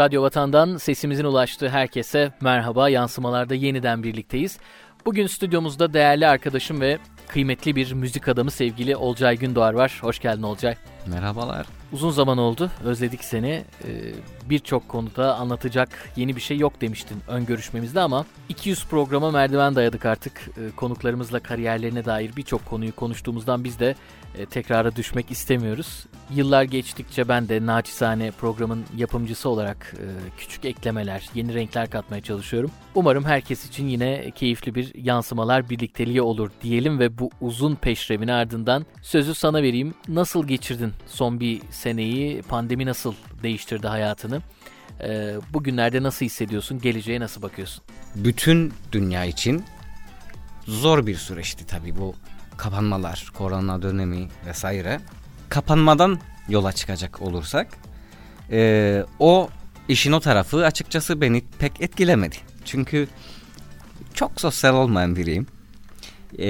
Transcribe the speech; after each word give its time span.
Radyo 0.00 0.22
Vatan'dan 0.22 0.76
sesimizin 0.76 1.24
ulaştığı 1.24 1.68
herkese 1.68 2.32
merhaba. 2.40 2.88
Yansımalarda 2.88 3.54
yeniden 3.54 4.02
birlikteyiz. 4.02 4.58
Bugün 5.06 5.26
stüdyomuzda 5.26 5.92
değerli 5.92 6.26
arkadaşım 6.26 6.80
ve 6.80 6.98
kıymetli 7.28 7.76
bir 7.76 7.92
müzik 7.92 8.28
adamı 8.28 8.50
sevgili 8.50 8.96
Olcay 8.96 9.36
Gündoğar 9.36 9.72
var. 9.72 9.98
Hoş 10.02 10.18
geldin 10.18 10.42
Olcay. 10.42 10.74
Merhabalar. 11.06 11.66
Uzun 11.92 12.10
zaman 12.10 12.38
oldu. 12.38 12.70
Özledik 12.84 13.24
seni. 13.24 13.64
Ee, 13.84 14.14
Birçok 14.50 14.88
konuda 14.88 15.36
anlatacak 15.36 15.88
yeni 16.16 16.36
bir 16.36 16.40
şey 16.40 16.58
yok 16.58 16.80
demiştin 16.80 17.18
ön 17.28 17.46
görüşmemizde 17.46 18.00
ama 18.00 18.26
200 18.48 18.86
programa 18.86 19.30
merdiven 19.30 19.74
dayadık 19.76 20.06
artık. 20.06 20.40
Ee, 20.48 20.76
konuklarımızla 20.76 21.40
kariyerlerine 21.40 22.04
dair 22.04 22.36
birçok 22.36 22.66
konuyu 22.66 22.96
konuştuğumuzdan 22.96 23.64
biz 23.64 23.78
de 23.80 23.94
e, 24.38 24.46
tekrara 24.46 24.96
düşmek 24.96 25.30
istemiyoruz. 25.30 26.06
Yıllar 26.34 26.62
geçtikçe 26.62 27.28
ben 27.28 27.48
de 27.48 27.66
naçizane 27.66 28.30
programın 28.30 28.84
yapımcısı 28.96 29.48
olarak 29.48 29.94
e, 29.98 30.06
küçük 30.38 30.64
eklemeler, 30.64 31.30
yeni 31.34 31.54
renkler 31.54 31.90
katmaya 31.90 32.22
çalışıyorum. 32.22 32.70
Umarım 32.94 33.24
herkes 33.24 33.68
için 33.68 33.88
yine 33.88 34.30
keyifli 34.30 34.74
bir 34.74 34.94
yansımalar 34.94 35.70
birlikteliği 35.70 36.22
olur 36.22 36.50
diyelim 36.62 36.98
ve 36.98 37.18
bu 37.18 37.30
uzun 37.40 37.74
peşrevin 37.74 38.28
ardından 38.28 38.86
sözü 39.02 39.34
sana 39.34 39.62
vereyim. 39.62 39.94
Nasıl 40.08 40.46
geçirdin 40.46 40.92
son 41.06 41.40
bir 41.40 41.60
seneyi? 41.80 42.42
Pandemi 42.42 42.86
nasıl 42.86 43.14
değiştirdi 43.42 43.86
hayatını? 43.86 44.42
E, 45.00 45.34
bugünlerde 45.52 46.02
nasıl 46.02 46.26
hissediyorsun? 46.26 46.78
Geleceğe 46.80 47.20
nasıl 47.20 47.42
bakıyorsun? 47.42 47.84
Bütün 48.14 48.72
dünya 48.92 49.24
için 49.24 49.64
zor 50.66 51.06
bir 51.06 51.14
süreçti 51.14 51.66
tabii 51.66 51.96
bu 51.96 52.14
kapanmalar, 52.56 53.30
korona 53.34 53.82
dönemi 53.82 54.28
vesaire. 54.46 55.00
Kapanmadan 55.48 56.20
yola 56.48 56.72
çıkacak 56.72 57.22
olursak 57.22 57.68
e, 58.50 59.02
o 59.18 59.48
işin 59.88 60.12
o 60.12 60.20
tarafı 60.20 60.66
açıkçası 60.66 61.20
beni 61.20 61.44
pek 61.58 61.80
etkilemedi. 61.80 62.36
Çünkü 62.64 63.08
çok 64.14 64.40
sosyal 64.40 64.74
olmayan 64.74 65.16
biriyim. 65.16 65.46
E, 66.38 66.48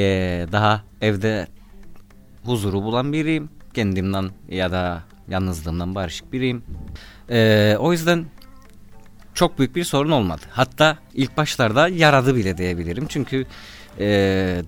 daha 0.53 0.85
evde 1.01 1.49
huzuru 2.45 2.83
bulan 2.83 3.13
biriyim. 3.13 3.51
Kendimden 3.75 4.31
ya 4.49 4.73
da 4.73 5.03
yalnızlığımdan 5.31 5.95
barışık 5.95 6.33
biriyim. 6.33 6.63
E, 7.31 7.77
o 7.79 7.93
yüzden 7.93 8.27
çok 9.35 9.59
büyük 9.59 9.77
bir 9.77 9.85
sorun 9.85 10.11
olmadı. 10.11 10.43
Hatta 10.51 10.99
ilk 11.15 11.37
başlarda 11.37 11.89
yaradı 11.89 12.37
bile 12.37 12.59
diyebilirim. 12.59 13.07
Çünkü 13.09 13.47
e, 13.99 14.07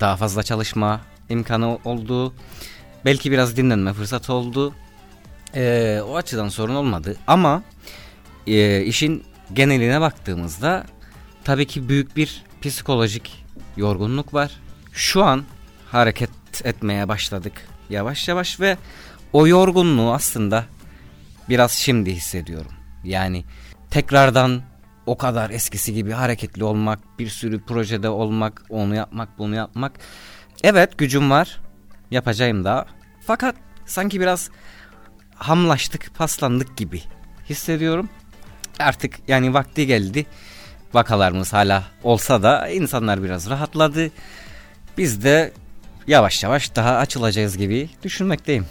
daha 0.01 0.17
fazla 0.17 0.43
çalışma 0.43 1.01
imkanı 1.29 1.79
oldu. 1.85 2.35
Belki 3.05 3.33
biraz 3.33 3.57
dinlenme 3.57 3.93
fırsatı 3.93 4.33
oldu. 4.33 4.75
E, 5.55 6.01
o 6.09 6.17
açıdan 6.17 6.49
sorun 6.49 6.75
olmadı. 6.75 7.17
Ama 7.27 7.63
e, 8.47 8.83
işin 8.83 9.25
geneline 9.53 10.01
baktığımızda 10.01 10.85
tabii 11.45 11.67
ki 11.67 11.89
büyük 11.89 12.17
bir 12.17 12.43
psikolojik 12.63 13.45
yorgunluk 13.77 14.35
var. 14.35 14.51
Şu 14.93 15.25
an 15.25 15.45
hareket 15.91 16.31
etmeye 16.65 17.09
başladık 17.09 17.69
yavaş 17.91 18.29
yavaş 18.29 18.61
ve 18.61 18.77
o 19.33 19.47
yorgunluğu 19.47 20.13
aslında 20.13 20.65
biraz 21.49 21.73
şimdi 21.73 22.13
hissediyorum. 22.13 22.73
Yani 23.05 23.45
tekrardan 23.91 24.63
o 25.07 25.19
kadar 25.19 25.51
eskisi 25.51 25.95
gibi 25.95 26.13
hareketli 26.13 26.65
olmak, 26.65 27.19
bir 27.19 27.29
sürü 27.29 27.61
projede 27.65 28.09
olmak, 28.09 28.63
onu 28.71 28.95
yapmak, 28.95 29.39
bunu 29.39 29.55
yapmak. 29.55 29.93
Evet 30.63 30.99
gücüm 30.99 31.31
var, 31.31 31.61
yapacağım 32.11 32.65
da. 32.65 32.87
Fakat 33.27 33.57
sanki 33.87 34.21
biraz 34.21 34.51
hamlaştık, 35.35 36.15
paslandık 36.15 36.77
gibi 36.77 37.03
hissediyorum. 37.51 38.09
Artık 38.79 39.29
yani 39.29 39.55
vakti 39.55 39.87
geldi. 39.87 40.27
Vakalarımız 40.95 41.53
hala 41.53 41.85
olsa 42.03 42.43
da 42.43 42.69
insanlar 42.69 43.23
biraz 43.23 43.51
rahatladı. 43.51 44.11
Biz 44.99 45.25
de 45.25 45.53
yavaş 46.07 46.43
yavaş 46.43 46.77
daha 46.77 46.97
açılacağız 46.97 47.57
gibi 47.57 47.91
düşünmekteyim. 48.03 48.67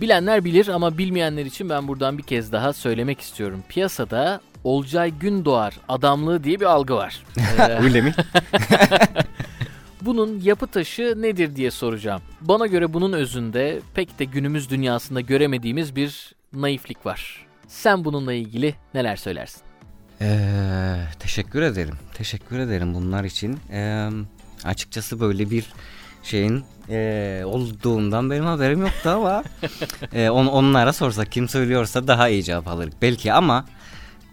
Bilenler 0.00 0.44
bilir 0.44 0.68
ama 0.68 0.98
bilmeyenler 0.98 1.46
için 1.46 1.68
ben 1.68 1.88
buradan 1.88 2.18
bir 2.18 2.22
kez 2.22 2.52
daha 2.52 2.72
söylemek 2.72 3.20
istiyorum. 3.20 3.62
Piyasada 3.68 4.40
Olcay 4.64 5.10
Gündoğar 5.10 5.74
adamlığı 5.88 6.44
diye 6.44 6.60
bir 6.60 6.64
algı 6.64 6.94
var. 6.94 7.22
Öyle 7.82 8.00
mi? 8.00 8.14
Bunun 10.02 10.40
yapı 10.40 10.66
taşı 10.66 11.14
nedir 11.22 11.56
diye 11.56 11.70
soracağım. 11.70 12.22
Bana 12.40 12.66
göre 12.66 12.92
bunun 12.92 13.12
özünde 13.12 13.80
pek 13.94 14.18
de 14.18 14.24
günümüz 14.24 14.70
dünyasında 14.70 15.20
göremediğimiz 15.20 15.96
bir 15.96 16.34
naiflik 16.52 17.06
var. 17.06 17.46
Sen 17.68 18.04
bununla 18.04 18.32
ilgili 18.32 18.74
neler 18.94 19.16
söylersin? 19.16 19.60
Ee, 20.20 21.04
teşekkür 21.18 21.62
ederim. 21.62 21.94
Teşekkür 22.14 22.58
ederim 22.58 22.94
bunlar 22.94 23.24
için. 23.24 23.58
Ee, 23.72 24.08
açıkçası 24.64 25.20
böyle 25.20 25.50
bir 25.50 25.66
şeyin 26.22 26.64
e, 26.90 27.42
olduğundan 27.44 28.30
benim 28.30 28.44
haberim 28.44 28.80
yoktu 28.80 29.10
ama 29.10 29.44
e, 30.12 30.30
on, 30.30 30.46
onlara 30.46 30.92
sorsak 30.92 31.32
kim 31.32 31.48
söylüyorsa 31.48 32.06
daha 32.06 32.28
iyi 32.28 32.44
cevap 32.44 32.68
alır. 32.68 32.90
Belki 33.02 33.32
ama 33.32 33.64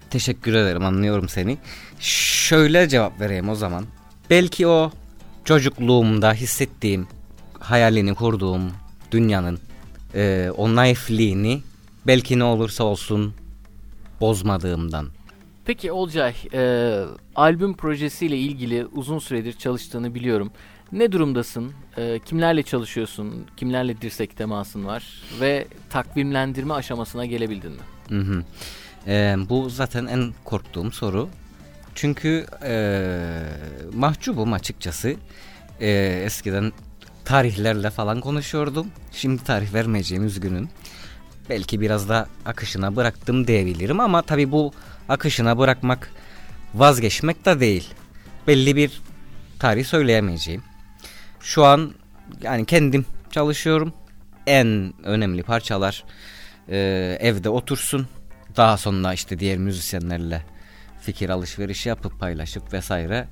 teşekkür 0.10 0.54
ederim 0.54 0.86
anlıyorum 0.86 1.30
seni. 1.30 1.58
Şöyle 2.00 2.90
cevap 2.90 3.20
vereyim 3.20 3.50
o 3.50 3.56
zaman. 3.56 3.86
Belki 4.30 4.68
o 4.68 4.92
çocukluğumda 5.46 6.34
hissettiğim 6.34 7.08
hayalini 7.60 8.16
kurduğum 8.16 8.72
dünyanın 9.12 9.60
e, 10.16 10.52
o 10.58 10.76
naifliğini 10.76 11.62
belki 12.08 12.40
ne 12.40 12.44
olursa 12.44 12.84
olsun 12.84 13.34
bozmadığımdan. 14.22 15.08
Peki 15.66 15.92
Olcay, 15.92 16.34
e, 16.54 17.04
albüm 17.36 17.74
projesiyle 17.74 18.38
ilgili 18.38 18.86
uzun 18.86 19.20
süredir 19.20 19.54
çalıştığını 19.54 20.16
biliyorum. 20.16 20.52
Ne 20.92 21.12
durumdasın? 21.12 21.74
E, 21.98 22.20
kimlerle 22.26 22.64
çalışıyorsun? 22.64 23.46
Kimlerle 23.58 24.02
dirsek 24.02 24.38
temasın 24.38 24.86
var? 24.86 25.04
Ve 25.40 25.68
takvimlendirme 25.90 26.74
aşamasına 26.74 27.26
gelebildin 27.26 27.72
mi? 27.72 27.82
Hı 28.10 28.20
hı. 28.20 28.44
E, 29.08 29.36
bu 29.50 29.70
zaten 29.70 30.06
en 30.06 30.34
korktuğum 30.44 30.92
soru. 30.92 31.30
Çünkü 31.96 32.46
e, 32.64 33.20
mahcubum 33.94 34.54
açıkçası. 34.54 35.16
E, 35.82 35.90
eskiden 36.26 36.72
tarihlerle 37.26 37.90
falan 37.90 38.22
konuşuyordum. 38.22 38.88
Şimdi 39.12 39.44
tarih 39.44 39.74
vermeyeceğim 39.74 40.26
üzgünüm. 40.26 40.70
Belki 41.50 41.82
biraz 41.82 42.10
da 42.10 42.28
akışına 42.46 42.96
bıraktım 42.96 43.48
diyebilirim 43.48 44.00
ama 44.00 44.22
tabii 44.22 44.52
bu 44.52 44.74
akışına 45.10 45.58
bırakmak 45.58 46.12
vazgeçmek 46.74 47.46
de 47.46 47.60
değil. 47.60 47.90
Belli 48.48 48.76
bir 48.76 49.02
tarih 49.60 49.86
söyleyemeyeceğim. 49.86 50.64
Şu 51.46 51.66
an 51.66 51.92
yani 52.42 52.66
kendim 52.66 53.06
çalışıyorum. 53.32 53.94
En 54.48 54.94
önemli 55.04 55.44
parçalar 55.44 56.04
e, 56.70 56.78
evde 57.22 57.50
otursun. 57.50 58.08
Daha 58.58 58.78
sonra 58.78 59.14
işte 59.14 59.40
diğer 59.40 59.58
müzisyenlerle 59.58 60.42
fikir 61.02 61.30
alışverişi 61.30 61.90
yapıp 61.90 62.20
paylaşıp 62.20 62.74
vesaire 62.74 63.28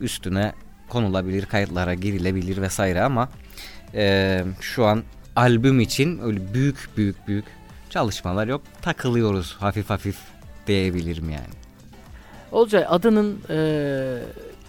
üstüne 0.00 0.52
konulabilir, 0.88 1.46
kayıtlara 1.46 1.94
girilebilir 1.94 2.62
vesaire 2.62 3.02
ama 3.02 3.28
e, 3.94 4.44
şu 4.60 4.84
an 4.84 5.02
albüm 5.36 5.80
için 5.80 6.18
öyle 6.22 6.54
büyük 6.54 6.88
büyük 6.96 7.28
büyük 7.28 7.44
çalışmalar 7.90 8.48
yok. 8.48 8.62
Takılıyoruz 8.82 9.56
hafif 9.60 9.90
hafif 9.90 10.18
diyebilirim 10.66 11.30
yani. 11.30 11.54
Olcay 12.52 12.84
adının 12.88 13.40
e, 13.50 13.58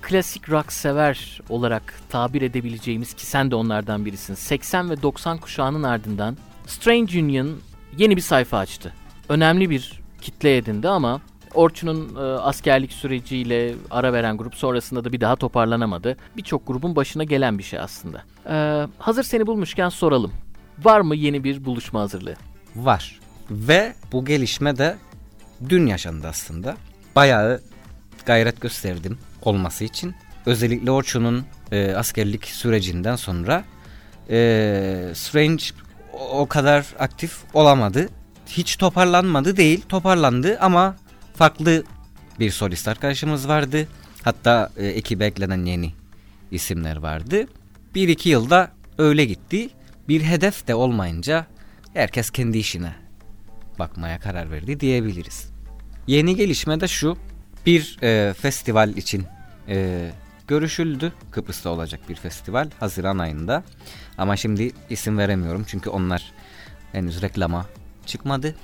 klasik 0.04 0.50
rock 0.50 0.74
sever 0.74 1.42
olarak 1.50 1.94
tabir 2.10 2.42
edebileceğimiz 2.42 3.14
ki 3.14 3.26
sen 3.26 3.52
de 3.52 3.56
onlardan 3.56 4.06
birisin. 4.06 4.34
80 4.34 4.90
ve 4.90 5.02
90 5.02 5.38
kuşağının 5.38 5.84
ardından 5.84 6.38
Strange 6.68 7.22
Union 7.22 7.58
yeni 7.98 8.16
bir 8.16 8.22
sayfa 8.22 8.58
açtı. 8.58 8.94
Önemli 9.30 9.70
bir 9.70 10.02
kitle 10.22 10.58
edindi 10.58 10.90
ama 10.90 11.22
Orçun'un 11.54 12.16
e, 12.16 12.20
askerlik 12.20 12.92
süreciyle 12.94 13.76
ara 13.92 14.14
veren 14.14 14.38
grup 14.38 14.56
sonrasında 14.56 15.06
da 15.06 15.14
bir 15.14 15.22
daha 15.22 15.36
toparlanamadı. 15.36 16.18
Birçok 16.38 16.68
grubun 16.68 16.96
başına 16.96 17.24
gelen 17.24 17.58
bir 17.58 17.64
şey 17.64 17.80
aslında. 17.80 18.24
E, 18.50 18.88
hazır 19.00 19.24
seni 19.24 19.48
bulmuşken 19.48 19.90
soralım. 19.90 20.32
Var 20.84 21.02
mı 21.02 21.16
yeni 21.16 21.44
bir 21.44 21.66
buluşma 21.66 22.02
hazırlığı? 22.02 22.36
Var. 22.76 23.20
Ve 23.52 23.94
bu 24.12 24.26
gelişme 24.26 24.78
de 24.78 24.98
dün 25.70 25.86
yaşandı 25.86 26.28
aslında. 26.28 26.78
Bayağı 27.16 27.62
gayret 28.26 28.62
gösterdim 28.62 29.18
olması 29.48 29.84
için. 29.84 30.16
Özellikle 30.46 30.92
Orçun'un 30.92 31.46
e, 31.72 31.92
askerlik 31.92 32.46
sürecinden 32.46 33.16
sonra 33.16 33.64
e, 34.30 35.12
Strange 35.14 35.64
o 36.32 36.48
kadar 36.48 36.86
aktif 37.00 37.38
olamadı. 37.54 38.10
Hiç 38.48 38.76
toparlanmadı 38.76 39.58
değil, 39.58 39.82
toparlandı 39.90 40.58
ama 40.60 40.96
farklı 41.36 41.84
bir 42.40 42.52
solist 42.52 42.88
arkadaşımız 42.88 43.48
vardı. 43.48 43.88
Hatta 44.24 44.70
e, 44.78 44.88
ekibe 44.88 45.26
eklenen 45.26 45.66
yeni 45.66 45.94
isimler 46.52 46.98
vardı. 46.98 47.48
Bir 47.96 48.08
iki 48.08 48.30
yılda 48.30 48.72
öyle 48.98 49.26
gitti. 49.26 49.70
Bir 50.08 50.22
hedef 50.22 50.68
de 50.68 50.76
olmayınca 50.76 51.48
herkes 51.94 52.30
kendi 52.30 52.58
işine 52.58 52.96
bakmaya 53.80 54.20
karar 54.20 54.52
verdi 54.52 54.80
diyebiliriz. 54.80 55.50
Yeni 56.08 56.36
gelişme 56.36 56.80
de 56.80 56.88
şu. 56.88 57.18
Bir 57.66 57.98
e, 58.04 58.34
festival 58.34 58.90
için 58.90 59.26
e, 59.68 60.10
görüşüldü. 60.48 61.14
Kıbrıs'ta 61.32 61.70
olacak 61.70 62.00
bir 62.10 62.16
festival 62.16 62.70
Haziran 62.80 63.18
ayında. 63.18 63.64
Ama 64.18 64.36
şimdi 64.38 64.72
isim 64.90 65.18
veremiyorum 65.18 65.66
çünkü 65.68 65.90
onlar 65.90 66.32
henüz 66.92 67.22
reklama 67.22 67.66
çıkmadı. 68.06 68.56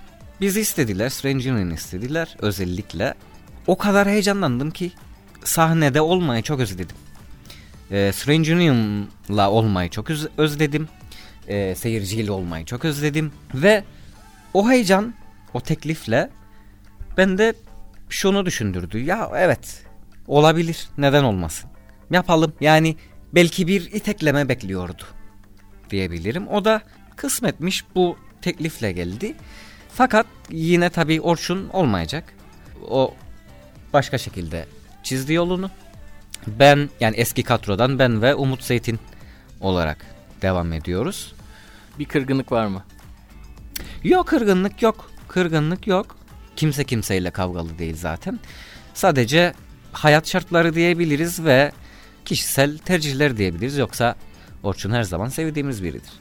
Bizi 0.42 0.62
istediler, 0.62 1.10
Strange 1.10 1.52
Union 1.52 1.70
istediler 1.70 2.36
özellikle. 2.40 3.14
O 3.68 3.78
kadar 3.78 4.08
heyecanlandım 4.08 4.72
ki 4.72 4.92
sahnede 5.44 6.02
olmayı 6.02 6.44
çok 6.44 6.60
özledim. 6.60 6.96
E, 7.92 8.12
Strange 8.16 8.56
Union'la 8.56 9.52
olmayı 9.52 9.90
çok 9.90 10.10
öz- 10.10 10.28
özledim. 10.38 10.88
E, 11.48 11.76
seyirciyle 11.76 12.32
olmayı 12.32 12.66
çok 12.66 12.86
özledim. 12.86 13.32
Ve 13.54 13.84
o 14.54 14.70
heyecan, 14.72 15.14
o 15.54 15.62
teklifle 15.62 16.30
ben 17.18 17.38
de 17.38 17.54
şunu 18.10 18.46
düşündürdü. 18.46 19.00
Ya 19.00 19.32
evet 19.36 19.86
olabilir 20.28 20.90
neden 20.98 21.24
olmasın. 21.24 21.70
Yapalım 22.12 22.54
yani 22.62 22.96
belki 23.34 23.68
bir 23.68 23.92
itekleme 23.92 24.50
bekliyordu 24.50 25.04
diyebilirim. 25.90 26.48
O 26.48 26.66
da 26.66 26.82
kısmetmiş 27.16 27.86
bu 27.96 28.18
teklifle 28.42 28.92
geldi. 28.92 29.36
Fakat 29.94 30.26
yine 30.50 30.90
tabii 30.90 31.22
Orçun 31.22 31.70
olmayacak. 31.70 32.34
O 32.90 33.14
başka 33.94 34.18
şekilde 34.18 34.66
çizdi 35.04 35.34
yolunu. 35.34 35.70
Ben 36.48 36.90
yani 37.00 37.16
eski 37.16 37.44
kadrodan 37.44 38.00
ben 38.00 38.22
ve 38.22 38.36
Umut 38.36 38.64
Zeytin 38.64 39.00
olarak 39.62 40.06
devam 40.42 40.74
ediyoruz. 40.74 41.34
Bir 42.00 42.06
kırgınlık 42.06 42.52
var 42.52 42.68
mı? 42.68 42.84
Yok 44.04 44.28
kırgınlık 44.28 44.82
yok. 44.82 45.12
Kırgınlık 45.28 45.88
yok. 45.88 46.19
Kimse 46.60 46.84
kimseyle 46.84 47.32
kavgalı 47.32 47.80
değil 47.80 47.96
zaten. 47.98 48.40
Sadece 48.94 49.54
hayat 49.92 50.28
şartları 50.28 50.76
diyebiliriz 50.76 51.46
ve 51.46 51.72
kişisel 52.26 52.78
tercihler 52.78 53.38
diyebiliriz. 53.38 53.78
Yoksa 53.78 54.16
Orçun 54.64 54.92
her 54.92 55.04
zaman 55.04 55.30
sevdiğimiz 55.30 55.84
biridir. 55.84 56.12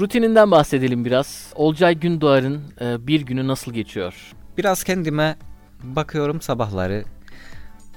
Rutininden 0.00 0.50
bahsedelim 0.50 1.04
biraz. 1.04 1.52
Olcay 1.54 1.94
Gündoğar'ın 1.94 2.62
e, 2.80 3.06
bir 3.06 3.20
günü 3.20 3.46
nasıl 3.46 3.72
geçiyor? 3.72 4.14
Biraz 4.58 4.84
kendime 4.84 5.36
bakıyorum 5.82 6.40
sabahları 6.40 7.04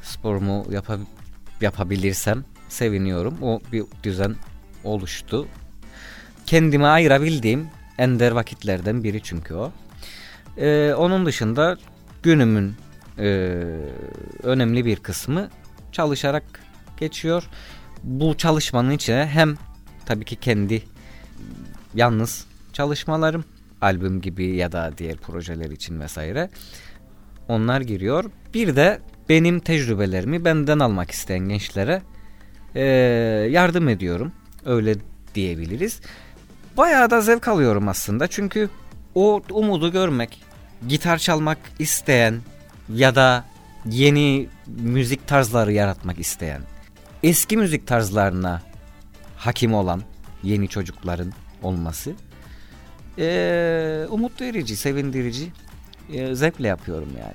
sporumu 0.01 0.65
yapa, 0.69 0.99
yapabilirsem 1.61 2.45
seviniyorum. 2.69 3.37
O 3.41 3.59
bir 3.71 3.83
düzen 4.03 4.35
oluştu. 4.83 5.47
Kendime 6.45 6.87
ayırabildiğim 6.87 7.67
ender 7.97 8.31
vakitlerden 8.31 9.03
biri 9.03 9.23
çünkü 9.23 9.53
o. 9.53 9.71
Ee, 10.57 10.93
onun 10.97 11.25
dışında 11.25 11.77
günümün 12.23 12.75
e, 13.19 13.25
önemli 14.43 14.85
bir 14.85 14.95
kısmı 14.95 15.49
çalışarak 15.91 16.43
geçiyor. 16.97 17.43
Bu 18.03 18.37
çalışmanın 18.37 18.91
içine 18.91 19.25
hem 19.25 19.55
tabii 20.05 20.25
ki 20.25 20.35
kendi 20.35 20.83
yalnız 21.93 22.45
çalışmalarım, 22.73 23.45
albüm 23.81 24.21
gibi 24.21 24.55
ya 24.55 24.71
da 24.71 24.91
diğer 24.97 25.17
projeler 25.17 25.71
için 25.71 25.99
vesaire 25.99 26.49
onlar 27.47 27.81
giriyor. 27.81 28.25
Bir 28.53 28.75
de 28.75 28.99
benim 29.29 29.59
tecrübelerimi 29.59 30.45
benden 30.45 30.79
almak 30.79 31.11
isteyen 31.11 31.49
gençlere 31.49 32.01
e, 32.75 32.83
yardım 33.51 33.89
ediyorum. 33.89 34.31
Öyle 34.65 34.95
diyebiliriz. 35.35 36.01
Bayağı 36.77 37.09
da 37.09 37.21
zevk 37.21 37.47
alıyorum 37.47 37.87
aslında 37.87 38.27
çünkü 38.27 38.69
o 39.15 39.41
umudu 39.51 39.91
görmek, 39.91 40.41
gitar 40.87 41.17
çalmak 41.17 41.57
isteyen 41.79 42.41
ya 42.93 43.15
da 43.15 43.45
yeni 43.85 44.47
müzik 44.67 45.27
tarzları 45.27 45.71
yaratmak 45.71 46.19
isteyen, 46.19 46.61
eski 47.23 47.57
müzik 47.57 47.87
tarzlarına 47.87 48.61
hakim 49.37 49.73
olan 49.73 50.01
yeni 50.43 50.67
çocukların 50.67 51.33
olması 51.63 52.13
ee, 53.17 54.05
umut 54.09 54.41
verici, 54.41 54.75
sevindirici, 54.75 55.51
ee, 56.13 56.35
zevkle 56.35 56.67
yapıyorum 56.67 57.09
yani. 57.19 57.33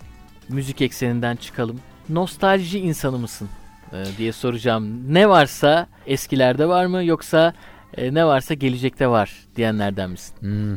Müzik 0.49 0.81
ekseninden 0.81 1.37
çıkalım. 1.37 1.81
Nostalji 2.09 2.79
insanı 2.79 3.19
mısın 3.19 3.49
e, 3.93 4.05
diye 4.19 4.33
soracağım. 4.33 5.15
Ne 5.15 5.29
varsa 5.29 5.87
eskilerde 6.07 6.69
var 6.69 6.87
mı 6.87 7.05
yoksa 7.05 7.55
e, 7.97 8.15
ne 8.15 8.27
varsa 8.27 8.55
gelecekte 8.55 9.09
var 9.09 9.47
diyenlerden 9.57 10.11
misin? 10.11 10.35
Hmm. 10.41 10.77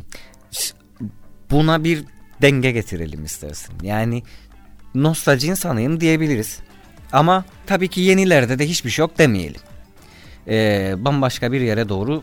Buna 1.50 1.84
bir 1.84 2.04
denge 2.42 2.70
getirelim 2.70 3.24
istersin. 3.24 3.74
Yani 3.82 4.22
nostalji 4.94 5.46
insanıyım 5.46 6.00
diyebiliriz. 6.00 6.58
Ama 7.12 7.44
tabii 7.66 7.88
ki 7.88 8.00
yenilerde 8.00 8.58
de 8.58 8.68
hiçbir 8.68 8.90
şey 8.90 9.02
yok 9.02 9.18
demeyelim. 9.18 9.60
Ee, 10.48 10.94
bambaşka 10.98 11.52
bir 11.52 11.60
yere 11.60 11.88
doğru 11.88 12.22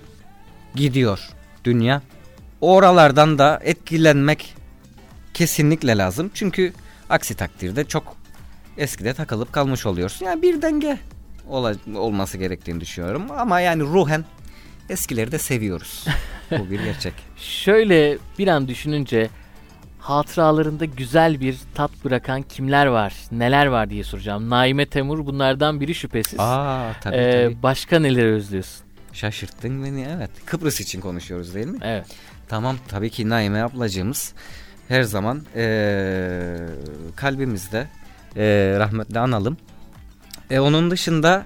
gidiyor 0.76 1.30
dünya. 1.64 2.02
Oralardan 2.62 3.38
da 3.38 3.60
etkilenmek 3.64 4.56
kesinlikle 5.34 5.98
lazım. 5.98 6.32
Çünkü 6.34 6.74
aksi 7.10 7.36
takdirde 7.36 7.84
çok 7.84 8.16
eskide 8.78 9.14
takılıp 9.14 9.54
kalmış 9.54 9.86
oluyorsun. 9.86 10.26
Yani 10.26 10.42
bir 10.42 10.62
denge 10.62 10.98
ola, 11.50 11.76
olması 11.96 12.38
gerektiğini 12.38 12.82
düşünüyorum. 12.82 13.24
Ama 13.38 13.60
yani 13.60 13.84
ruhen 13.84 14.26
eskileri 14.90 15.32
de 15.32 15.38
seviyoruz. 15.40 16.06
Bu 16.52 16.70
bir 16.72 16.80
gerçek. 16.80 17.14
Şöyle 17.38 18.18
bir 18.40 18.48
an 18.48 18.68
düşününce 18.68 19.30
hatıralarında 20.00 20.86
güzel 20.86 21.40
bir 21.40 21.58
tat 21.76 21.92
bırakan 22.06 22.42
kimler 22.42 22.86
var, 22.86 23.14
neler 23.32 23.66
var 23.66 23.90
diye 23.90 24.04
soracağım. 24.04 24.50
Naime 24.50 24.86
Temur 24.86 25.26
bunlardan 25.26 25.82
biri 25.82 25.96
şüphesiz. 25.96 26.40
Aa 26.40 26.94
tabii 27.02 27.16
Ee, 27.16 27.44
tabii. 27.44 27.64
Başka 27.64 28.00
neler 28.00 28.26
özlüyorsun? 28.26 28.86
Şaşırttın 29.14 29.84
beni 29.84 30.08
evet. 30.18 30.30
Kıbrıs 30.46 30.82
için 30.82 31.02
konuşuyoruz 31.02 31.56
değil 31.56 31.68
mi? 31.68 31.78
Evet. 31.82 32.06
Tamam 32.48 32.78
tabii 32.88 33.10
ki 33.10 33.30
Naime 33.30 33.62
ablacığımız 33.62 34.34
her 34.88 35.04
zaman 35.04 35.44
ee, 35.56 36.58
kalbimizde 37.16 37.88
ee, 38.38 38.76
rahmetle 38.80 39.20
analım. 39.20 39.58
E, 40.50 40.60
onun 40.60 40.92
dışında 40.92 41.46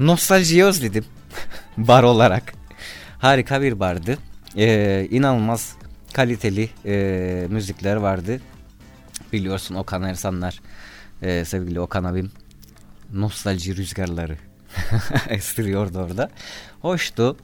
nostaljiyi 0.00 0.64
özledim 0.64 1.04
bar 1.76 2.02
olarak. 2.02 2.57
Harika 3.18 3.62
bir 3.62 3.80
bardı. 3.80 4.18
E, 4.56 5.06
inanılmaz 5.10 5.76
kaliteli 6.12 6.70
e, 6.86 7.46
müzikler 7.50 7.96
vardı. 7.96 8.40
Biliyorsun 9.32 9.74
Okan 9.74 10.02
Ersanlar, 10.02 10.60
e, 11.22 11.44
sevgili 11.44 11.80
Okan 11.80 12.04
abim 12.04 12.30
nostalji 13.12 13.76
rüzgarları 13.76 14.36
estiriyordu 15.28 15.98
orada. 15.98 16.30
Hoştu. 16.80 17.36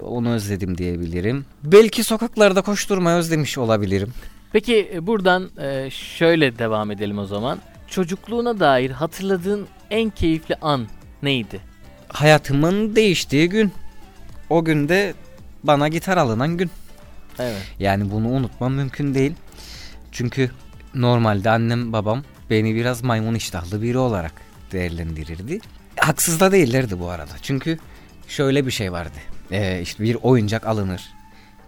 Onu 0.00 0.32
özledim 0.32 0.78
diyebilirim. 0.78 1.46
Belki 1.64 2.04
sokaklarda 2.04 2.62
koşturmayı 2.62 3.16
özlemiş 3.16 3.58
olabilirim. 3.58 4.12
Peki 4.52 4.90
e, 4.94 5.06
buradan 5.06 5.50
e, 5.58 5.90
şöyle 5.90 6.58
devam 6.58 6.90
edelim 6.90 7.18
o 7.18 7.26
zaman. 7.26 7.58
Çocukluğuna 7.88 8.60
dair 8.60 8.90
hatırladığın 8.90 9.66
en 9.90 10.10
keyifli 10.10 10.54
an 10.54 10.86
neydi? 11.22 11.60
Hayatımın 12.08 12.96
değiştiği 12.96 13.48
gün. 13.48 13.72
O 14.50 14.64
günde 14.64 15.14
bana 15.64 15.88
gitar 15.88 16.16
alınan 16.16 16.56
gün. 16.56 16.70
Evet. 17.38 17.62
Yani 17.78 18.10
bunu 18.10 18.28
unutmam 18.28 18.72
mümkün 18.72 19.14
değil. 19.14 19.34
Çünkü 20.12 20.50
normalde 20.94 21.50
annem 21.50 21.92
babam 21.92 22.22
beni 22.50 22.74
biraz 22.74 23.02
maymun 23.02 23.34
iştahlı 23.34 23.82
biri 23.82 23.98
olarak 23.98 24.32
değerlendirirdi. 24.72 25.60
Haksız 25.96 26.40
da 26.40 26.52
değillerdi 26.52 27.00
bu 27.00 27.10
arada. 27.10 27.32
Çünkü 27.42 27.78
şöyle 28.28 28.66
bir 28.66 28.70
şey 28.70 28.92
vardı. 28.92 29.18
Ee, 29.50 29.80
işte 29.82 30.02
bir 30.02 30.14
oyuncak 30.22 30.66
alınır. 30.66 31.02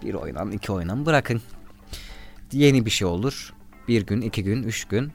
Bir 0.02 0.14
oynan 0.14 0.50
iki 0.50 0.72
oynan 0.72 1.06
bırakın. 1.06 1.42
Yeni 2.52 2.86
bir 2.86 2.90
şey 2.90 3.08
olur. 3.08 3.54
Bir 3.88 4.06
gün 4.06 4.20
iki 4.20 4.44
gün 4.44 4.62
üç 4.62 4.84
gün. 4.84 5.12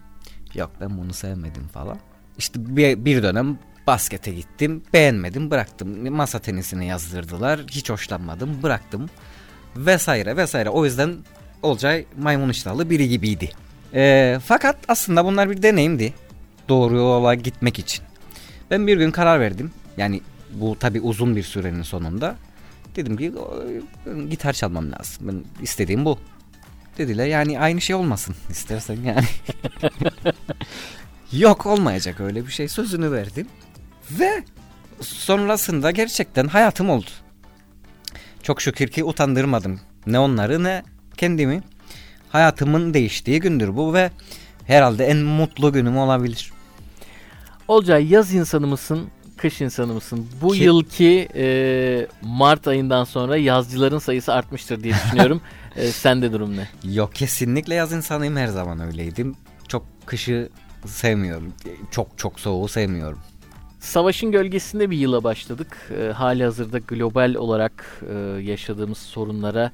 Yok 0.54 0.72
ben 0.82 0.98
bunu 0.98 1.14
sevmedim 1.14 1.68
falan. 1.68 1.98
İşte 2.38 2.76
bir, 2.78 3.06
bir 3.06 3.24
dönem 3.24 3.60
baskete 3.88 4.32
gittim. 4.32 4.84
Beğenmedim 4.94 5.52
bıraktım. 5.52 6.10
Masa 6.10 6.40
tenisine 6.40 6.86
yazdırdılar. 6.86 7.62
Hiç 7.72 7.90
hoşlanmadım 7.90 8.64
bıraktım. 8.64 9.10
Vesaire 9.76 10.38
vesaire. 10.38 10.70
O 10.70 10.86
yüzden 10.86 11.18
Olcay 11.64 12.06
maymun 12.18 12.50
iştahlı 12.50 12.90
biri 12.90 13.10
gibiydi. 13.10 13.50
Ee, 13.94 14.40
fakat 14.46 14.78
aslında 14.88 15.26
bunlar 15.26 15.50
bir 15.50 15.64
deneyimdi. 15.64 16.14
Doğru 16.70 16.96
yola 16.96 17.36
gitmek 17.36 17.80
için. 17.80 18.04
Ben 18.72 18.88
bir 18.88 18.98
gün 18.98 19.12
karar 19.12 19.40
verdim. 19.40 19.72
Yani 19.98 20.22
bu 20.54 20.80
tabi 20.80 21.02
uzun 21.02 21.36
bir 21.36 21.44
sürenin 21.44 21.82
sonunda. 21.82 22.36
Dedim 22.96 23.18
ki 23.18 23.34
gitar 24.30 24.54
çalmam 24.54 24.92
lazım. 24.92 25.28
Ben 25.28 25.44
istediğim 25.62 26.06
bu. 26.06 26.20
Dediler 26.98 27.26
yani 27.26 27.60
aynı 27.60 27.82
şey 27.82 27.96
olmasın 27.96 28.36
istersen 28.50 28.98
yani. 29.06 29.26
Yok 31.32 31.66
olmayacak 31.66 32.20
öyle 32.20 32.46
bir 32.46 32.52
şey 32.52 32.68
sözünü 32.68 33.12
verdim. 33.12 33.48
Ve 34.12 34.44
sonrasında 35.02 35.92
gerçekten 35.92 36.48
hayatım 36.48 36.90
oldu. 36.90 37.10
Çok 38.44 38.62
şükür 38.62 38.88
ki 38.88 39.04
utandırmadım. 39.04 39.80
Ne 40.08 40.20
onları 40.20 40.64
ne 40.64 40.84
kendimi. 41.18 41.64
Hayatımın 42.30 42.94
değiştiği 42.94 43.40
gündür 43.40 43.76
bu 43.76 43.94
ve 43.94 44.12
herhalde 44.68 45.06
en 45.06 45.18
mutlu 45.18 45.74
günüm 45.74 45.98
olabilir. 45.98 46.52
Olcay 47.68 48.08
yaz 48.08 48.34
insanı 48.34 48.68
mısın, 48.68 49.10
kış 49.38 49.62
insanı 49.62 49.94
mısın? 49.94 50.28
Bu 50.42 50.52
Ki... 50.52 50.64
yılki 50.64 51.28
e, 51.36 52.08
Mart 52.22 52.68
ayından 52.68 53.04
sonra 53.04 53.38
yazcıların 53.38 54.00
sayısı 54.00 54.34
artmıştır 54.34 54.84
diye 54.84 54.94
düşünüyorum. 54.94 55.42
e, 55.76 55.88
sende 55.88 56.34
durum 56.34 56.58
ne? 56.58 56.68
Yok 56.84 57.16
kesinlikle 57.16 57.76
yaz 57.76 57.92
insanıyım 57.92 58.36
her 58.36 58.48
zaman 58.48 58.80
öyleydim. 58.80 59.36
Çok 59.68 59.86
kışı 60.06 60.50
sevmiyorum. 60.86 61.54
Çok 61.92 62.18
çok 62.18 62.40
soğuğu 62.40 62.68
sevmiyorum. 62.68 63.20
Savaşın 63.84 64.32
gölgesinde 64.32 64.90
bir 64.90 64.98
yıla 64.98 65.24
başladık. 65.24 65.92
E, 66.00 66.12
hali 66.12 66.44
hazırda 66.44 66.80
global 66.80 67.36
olarak 67.36 68.02
e, 68.10 68.14
yaşadığımız 68.42 68.98
sorunlara 68.98 69.72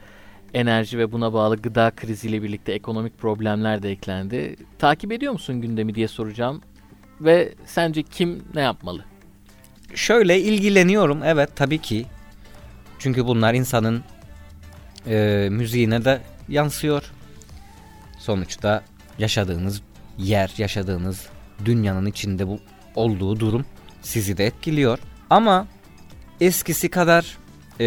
enerji 0.54 0.98
ve 0.98 1.12
buna 1.12 1.34
bağlı 1.34 1.58
gıda 1.58 1.92
kriziyle 1.96 2.44
birlikte 2.44 2.74
ekonomik 2.74 3.18
problemler 3.18 3.84
de 3.84 3.92
eklendi. 3.92 4.56
Takip 4.80 5.12
ediyor 5.12 5.34
musun 5.34 5.62
gündemi 5.62 5.96
diye 5.96 6.08
soracağım. 6.08 6.62
Ve 7.22 7.54
sence 7.66 8.04
kim 8.04 8.44
ne 8.56 8.62
yapmalı? 8.62 9.06
Şöyle 9.96 10.42
ilgileniyorum 10.42 11.24
evet 11.24 11.50
tabii 11.56 11.78
ki. 11.78 12.06
Çünkü 13.00 13.28
bunlar 13.28 13.54
insanın 13.54 14.04
e, 15.08 15.48
müziğine 15.52 16.06
de 16.06 16.22
yansıyor. 16.48 17.12
Sonuçta 18.20 18.84
yaşadığınız 19.20 19.82
yer, 20.18 20.54
yaşadığınız 20.58 21.28
dünyanın 21.66 22.06
içinde 22.06 22.48
bu 22.48 22.60
olduğu 22.96 23.40
durum 23.40 23.66
sizi 24.02 24.38
de 24.38 24.46
etkiliyor. 24.46 25.00
Ama 25.30 25.68
eskisi 26.42 26.90
kadar 26.90 27.38
e, 27.80 27.86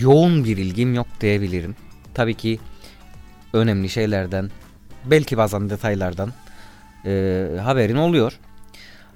yoğun 0.00 0.44
bir 0.44 0.56
ilgim 0.56 0.94
yok 0.94 1.06
diyebilirim. 1.20 1.76
Tabii 2.14 2.34
ki 2.34 2.58
önemli 3.52 3.88
şeylerden, 3.88 4.50
belki 5.04 5.36
bazen 5.36 5.70
detaylardan 5.70 6.32
e, 7.04 7.46
haberin 7.62 7.96
oluyor. 7.96 8.38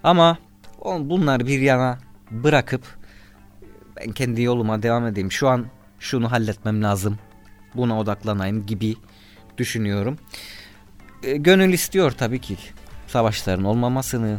Ama 0.02 0.38
bunlar 0.84 1.46
bir 1.46 1.60
yana 1.60 1.98
bırakıp 2.30 2.82
ben 3.96 4.12
kendi 4.12 4.42
yoluma 4.42 4.82
devam 4.82 5.06
edeyim. 5.06 5.32
Şu 5.32 5.48
an 5.48 5.66
şunu 5.98 6.32
halletmem 6.32 6.82
lazım. 6.82 7.18
Buna 7.74 8.00
odaklanayım 8.00 8.66
gibi 8.66 8.96
düşünüyorum. 9.58 10.18
E, 11.22 11.36
gönül 11.36 11.72
istiyor 11.72 12.10
tabii 12.10 12.40
ki 12.40 12.56
savaşların 13.06 13.64
olmamasını, 13.64 14.38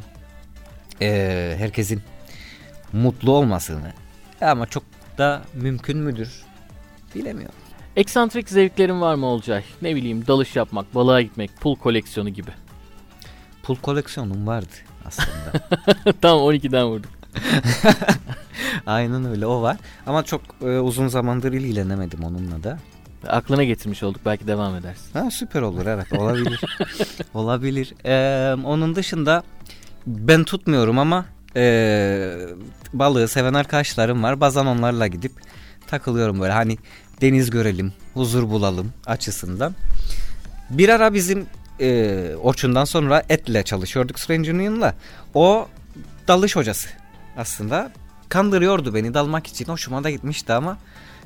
e, 1.02 1.56
herkesin 1.58 2.02
mutlu 2.94 3.32
olmasını. 3.32 3.94
Ama 4.42 4.66
çok 4.66 4.84
da 5.18 5.42
mümkün 5.54 5.98
müdür 5.98 6.44
bilemiyorum. 7.16 7.56
Eksantrik 7.96 8.50
zevklerin 8.50 9.02
var 9.02 9.16
mı 9.16 9.26
Olcay? 9.26 9.64
Ne 9.82 9.96
bileyim 9.96 10.28
dalış 10.28 10.56
yapmak, 10.56 10.96
balığa 10.96 11.22
gitmek, 11.22 11.58
pul 11.60 11.76
koleksiyonu 11.76 12.30
gibi. 12.30 12.52
Pul 13.64 13.76
koleksiyonum 13.76 14.48
vardı 14.48 14.74
aslında. 15.06 15.52
tamam 16.22 16.46
12'den 16.46 16.86
vurduk. 16.86 17.12
Aynen 18.86 19.26
öyle 19.26 19.46
o 19.46 19.62
var. 19.62 19.78
Ama 20.06 20.24
çok 20.24 20.42
e, 20.62 20.66
uzun 20.66 21.08
zamandır 21.08 21.54
ilgilenemedim 21.54 22.24
onunla 22.24 22.64
da. 22.64 22.80
Aklına 23.28 23.64
getirmiş 23.64 24.04
olduk 24.04 24.22
belki 24.26 24.48
devam 24.48 24.76
edersin. 24.76 25.20
Ha, 25.20 25.32
süper 25.32 25.62
olur 25.62 25.86
evet 25.86 26.14
olabilir. 26.14 26.62
olabilir. 27.34 27.94
Ee, 28.06 28.56
onun 28.64 28.96
dışında 28.96 29.44
ben 30.08 30.44
tutmuyorum 30.44 31.00
ama 31.00 31.26
e, 31.56 32.38
balığı 32.94 33.28
seven 33.28 33.54
arkadaşlarım 33.54 34.24
var. 34.24 34.42
Bazen 34.42 34.66
onlarla 34.66 35.08
gidip 35.08 35.32
takılıyorum 35.88 36.42
böyle 36.42 36.54
hani 36.54 36.78
deniz 37.22 37.50
görelim, 37.50 37.94
huzur 38.14 38.50
bulalım 38.50 38.94
açısından. 39.06 39.76
Bir 40.70 40.90
ara 40.90 41.14
bizim 41.14 41.46
e, 41.80 42.36
Orçun'dan 42.42 42.86
sonra 42.86 43.24
Et'le 43.30 43.66
çalışıyorduk 43.66 44.20
Strange 44.20 44.54
Union'la. 44.54 44.96
O 45.34 45.68
dalış 46.28 46.56
hocası 46.56 46.90
aslında. 47.38 47.92
Kandırıyordu 48.30 48.94
beni 48.94 49.14
dalmak 49.14 49.48
için. 49.48 49.66
Hoşuma 49.66 50.04
da 50.04 50.10
gitmişti 50.10 50.54
ama 50.54 50.78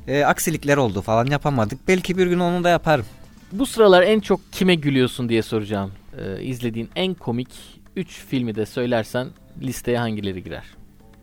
e, 0.07 0.23
aksilikler 0.23 0.77
oldu 0.77 1.01
falan 1.01 1.25
yapamadık. 1.25 1.79
Belki 1.87 2.17
bir 2.17 2.27
gün 2.27 2.39
onu 2.39 2.63
da 2.63 2.69
yaparım. 2.69 3.05
Bu 3.51 3.65
sıralar 3.65 4.01
en 4.03 4.19
çok 4.19 4.53
kime 4.53 4.75
gülüyorsun 4.75 5.29
diye 5.29 5.41
soracağım. 5.41 5.91
Ee, 6.17 6.43
izlediğin 6.43 6.89
en 6.95 7.13
komik 7.13 7.49
3 7.95 8.25
filmi 8.27 8.55
de 8.55 8.65
söylersen 8.65 9.27
listeye 9.61 9.99
hangileri 9.99 10.43
girer? 10.43 10.63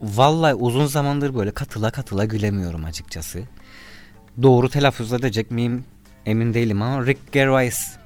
Vallahi 0.01 0.53
uzun 0.53 0.85
zamandır 0.85 1.35
böyle 1.35 1.51
katıla 1.51 1.91
katıla 1.91 2.25
gülemiyorum 2.25 2.85
açıkçası. 2.85 3.39
Doğru 4.41 4.69
telaffuz 4.69 5.13
edecek 5.13 5.51
miyim 5.51 5.85
emin 6.25 6.53
değilim 6.53 6.81
ama 6.81 7.05
Rick 7.05 7.31
Gervais. 7.31 7.97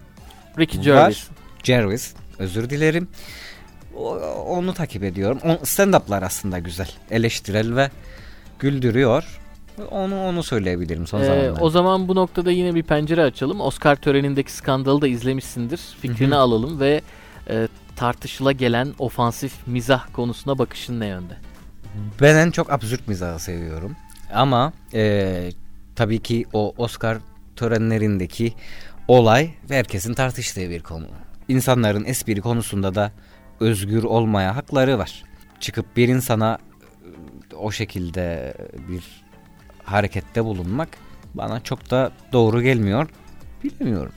Ricky 0.60 0.84
Gervais. 0.84 1.28
Gervais 1.64 2.14
özür 2.40 2.70
dilerim. 2.70 3.08
Onu 4.48 4.74
takip 4.74 5.04
ediyorum. 5.04 5.40
Stand-up'lar 5.64 6.26
aslında 6.26 6.60
güzel. 6.60 6.90
Eleştirel 7.12 7.76
ve 7.76 7.90
güldürüyor. 8.60 9.40
Onu 9.92 10.24
onu 10.24 10.44
söyleyebilirim 10.44 11.08
son 11.08 11.22
ee, 11.22 11.26
zamanlarda. 11.26 11.62
O 11.62 11.70
zaman 11.70 12.08
bu 12.08 12.16
noktada 12.16 12.52
yine 12.52 12.76
bir 12.76 12.84
pencere 12.84 13.24
açalım. 13.24 13.62
Oscar 13.62 13.96
törenindeki 13.96 14.52
skandalı 14.52 15.02
da 15.02 15.08
izlemişsindir. 15.08 15.80
Fikrini 16.02 16.32
Hı-hı. 16.32 16.40
alalım 16.40 16.80
ve 16.80 17.02
e, 17.50 17.68
tartışıla 17.98 18.52
gelen 18.52 18.94
ofansif 19.00 19.54
mizah 19.68 20.06
konusuna 20.14 20.58
bakışın 20.58 21.00
ne 21.00 21.08
yönde? 21.08 21.38
Ben 22.22 22.36
en 22.36 22.52
çok 22.52 22.72
absürt 22.72 23.08
mizahı 23.08 23.40
seviyorum. 23.40 23.96
Ama 24.34 24.74
e, 24.94 25.50
tabii 25.96 26.20
ki 26.20 26.46
o 26.54 26.74
Oscar 26.78 27.18
törenlerindeki 27.56 28.54
olay 29.08 29.50
herkesin 29.70 30.14
tartıştığı 30.14 30.70
bir 30.70 30.84
konu. 30.84 31.08
İnsanların 31.48 32.06
espri 32.06 32.42
konusunda 32.42 32.96
da 32.96 33.12
özgür 33.60 34.04
olmaya 34.04 34.56
hakları 34.56 34.98
var. 34.98 35.24
Çıkıp 35.60 35.98
bir 35.98 36.08
insana 36.08 36.58
e, 37.52 37.56
o 37.56 37.72
şekilde 37.72 38.54
bir 38.90 39.04
harekette 39.84 40.46
bulunmak 40.46 40.90
bana 41.34 41.60
çok 41.60 41.92
da 41.92 42.12
doğru 42.34 42.62
gelmiyor. 42.62 43.10
Bilemiyorum. 43.64 44.12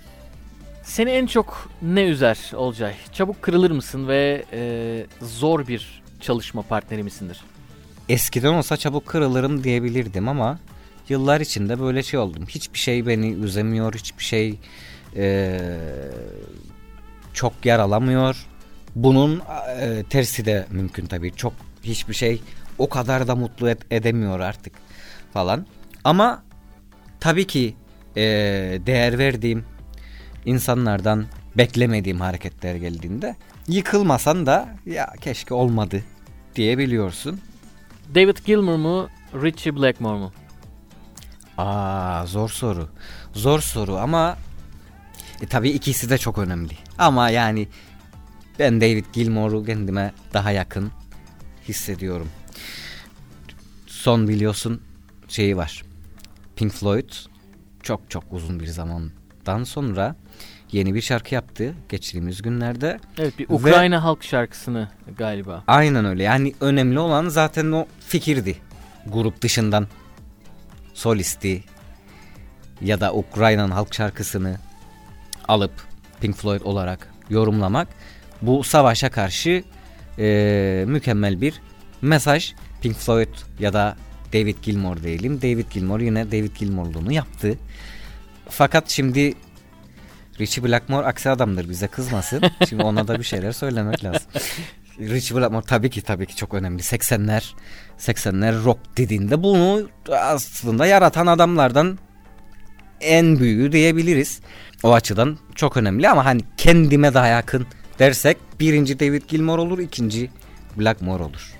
Seni 0.90 1.10
en 1.10 1.26
çok 1.26 1.70
ne 1.82 2.04
üzer 2.04 2.38
Olcay? 2.54 2.94
Çabuk 3.12 3.42
kırılır 3.42 3.70
mısın 3.70 4.08
ve 4.08 4.44
e, 4.52 5.06
zor 5.22 5.66
bir 5.66 6.02
çalışma 6.20 6.62
partneri 6.62 7.02
misindir? 7.02 7.40
Eskiden 8.08 8.52
olsa 8.52 8.76
çabuk 8.76 9.06
kırılırım 9.06 9.64
diyebilirdim 9.64 10.28
ama 10.28 10.58
yıllar 11.08 11.40
içinde 11.40 11.80
böyle 11.80 12.02
şey 12.02 12.20
oldum. 12.20 12.46
Hiçbir 12.48 12.78
şey 12.78 13.06
beni 13.06 13.32
üzemiyor, 13.32 13.94
hiçbir 13.94 14.24
şey 14.24 14.58
e, 15.16 15.60
çok 17.32 17.52
yaralamıyor. 17.64 18.46
Bunun 18.96 19.42
e, 19.80 20.04
tersi 20.10 20.44
de 20.44 20.66
mümkün 20.70 21.06
tabii. 21.06 21.32
Çok 21.32 21.52
hiçbir 21.82 22.14
şey 22.14 22.42
o 22.78 22.88
kadar 22.88 23.28
da 23.28 23.36
mutlu 23.36 23.68
et, 23.68 23.78
edemiyor 23.90 24.40
artık 24.40 24.72
falan. 25.32 25.66
Ama 26.04 26.42
tabii 27.20 27.46
ki 27.46 27.74
e, 28.16 28.22
değer 28.86 29.18
verdiğim 29.18 29.64
insanlardan 30.44 31.26
beklemediğim 31.56 32.20
hareketler 32.20 32.74
geldiğinde 32.74 33.36
yıkılmasan 33.68 34.46
da 34.46 34.76
ya 34.86 35.12
keşke 35.20 35.54
olmadı 35.54 36.04
diyebiliyorsun. 36.56 37.40
David 38.14 38.36
Gilmour 38.44 38.76
mu 38.76 39.08
Richie 39.34 39.76
Blackmore 39.76 40.18
mu? 40.18 40.32
Aa 41.58 42.26
zor 42.26 42.48
soru. 42.48 42.88
Zor 43.32 43.60
soru 43.60 43.96
ama 43.96 44.38
e, 45.42 45.46
tabii 45.46 45.70
ikisi 45.70 46.10
de 46.10 46.18
çok 46.18 46.38
önemli. 46.38 46.72
Ama 46.98 47.30
yani 47.30 47.68
ben 48.58 48.80
David 48.80 49.04
Gilmour'u 49.12 49.64
kendime 49.64 50.12
daha 50.32 50.50
yakın 50.50 50.90
hissediyorum. 51.68 52.28
Son 53.86 54.28
biliyorsun 54.28 54.82
şeyi 55.28 55.56
var. 55.56 55.82
Pink 56.56 56.72
Floyd 56.72 57.10
çok 57.82 58.10
çok 58.10 58.24
uzun 58.30 58.60
bir 58.60 58.66
zamandan 59.46 59.64
sonra 59.64 60.16
yeni 60.72 60.94
bir 60.94 61.00
şarkı 61.00 61.34
yaptı 61.34 61.74
geçtiğimiz 61.88 62.42
günlerde. 62.42 63.00
Evet 63.18 63.38
bir 63.38 63.46
Ukrayna 63.48 63.96
Ve, 63.96 63.98
halk 63.98 64.24
şarkısını 64.24 64.88
galiba. 65.18 65.64
Aynen 65.66 66.04
öyle 66.04 66.22
yani 66.22 66.54
önemli 66.60 66.98
olan 66.98 67.28
zaten 67.28 67.72
o 67.72 67.86
fikirdi. 68.00 68.56
Grup 69.06 69.42
dışından 69.42 69.86
solisti 70.94 71.64
ya 72.80 73.00
da 73.00 73.14
Ukrayna'nın 73.14 73.70
halk 73.70 73.94
şarkısını 73.94 74.56
alıp 75.48 75.72
Pink 76.20 76.36
Floyd 76.36 76.60
olarak 76.60 77.08
yorumlamak 77.30 77.88
bu 78.42 78.64
savaşa 78.64 79.10
karşı 79.10 79.64
e, 80.18 80.84
mükemmel 80.86 81.40
bir 81.40 81.60
mesaj. 82.02 82.54
Pink 82.82 82.96
Floyd 82.96 83.34
ya 83.58 83.72
da 83.72 83.96
David 84.32 84.56
Gilmour 84.62 85.02
diyelim. 85.02 85.42
David 85.42 85.66
Gilmour 85.70 86.00
yine 86.00 86.26
David 86.26 86.56
Gilmour'luğunu 86.56 87.12
yaptı. 87.12 87.58
Fakat 88.50 88.90
şimdi 88.90 89.34
Richie 90.40 90.64
Blackmore 90.64 91.06
aksi 91.06 91.30
adamdır 91.30 91.68
bize 91.68 91.86
kızmasın. 91.86 92.42
Şimdi 92.68 92.82
ona 92.82 93.08
da 93.08 93.18
bir 93.18 93.24
şeyler 93.24 93.52
söylemek 93.52 94.04
lazım. 94.04 94.22
Richie 94.98 95.36
Blackmore 95.36 95.64
tabii 95.66 95.90
ki 95.90 96.02
tabii 96.02 96.26
ki 96.26 96.36
çok 96.36 96.54
önemli. 96.54 96.82
80'ler 96.82 97.52
80'ler 97.98 98.64
rock 98.64 98.78
dediğinde 98.96 99.42
bunu 99.42 99.88
aslında 100.12 100.86
yaratan 100.86 101.26
adamlardan 101.26 101.98
en 103.00 103.38
büyüğü 103.38 103.72
diyebiliriz. 103.72 104.40
O 104.82 104.92
açıdan 104.92 105.38
çok 105.54 105.76
önemli 105.76 106.08
ama 106.08 106.24
hani 106.24 106.42
kendime 106.56 107.14
daha 107.14 107.26
yakın 107.26 107.66
dersek 107.98 108.36
birinci 108.60 109.00
David 109.00 109.22
Gilmour 109.28 109.58
olur, 109.58 109.78
ikinci 109.78 110.30
Blackmore 110.76 111.22
olur. 111.22 111.54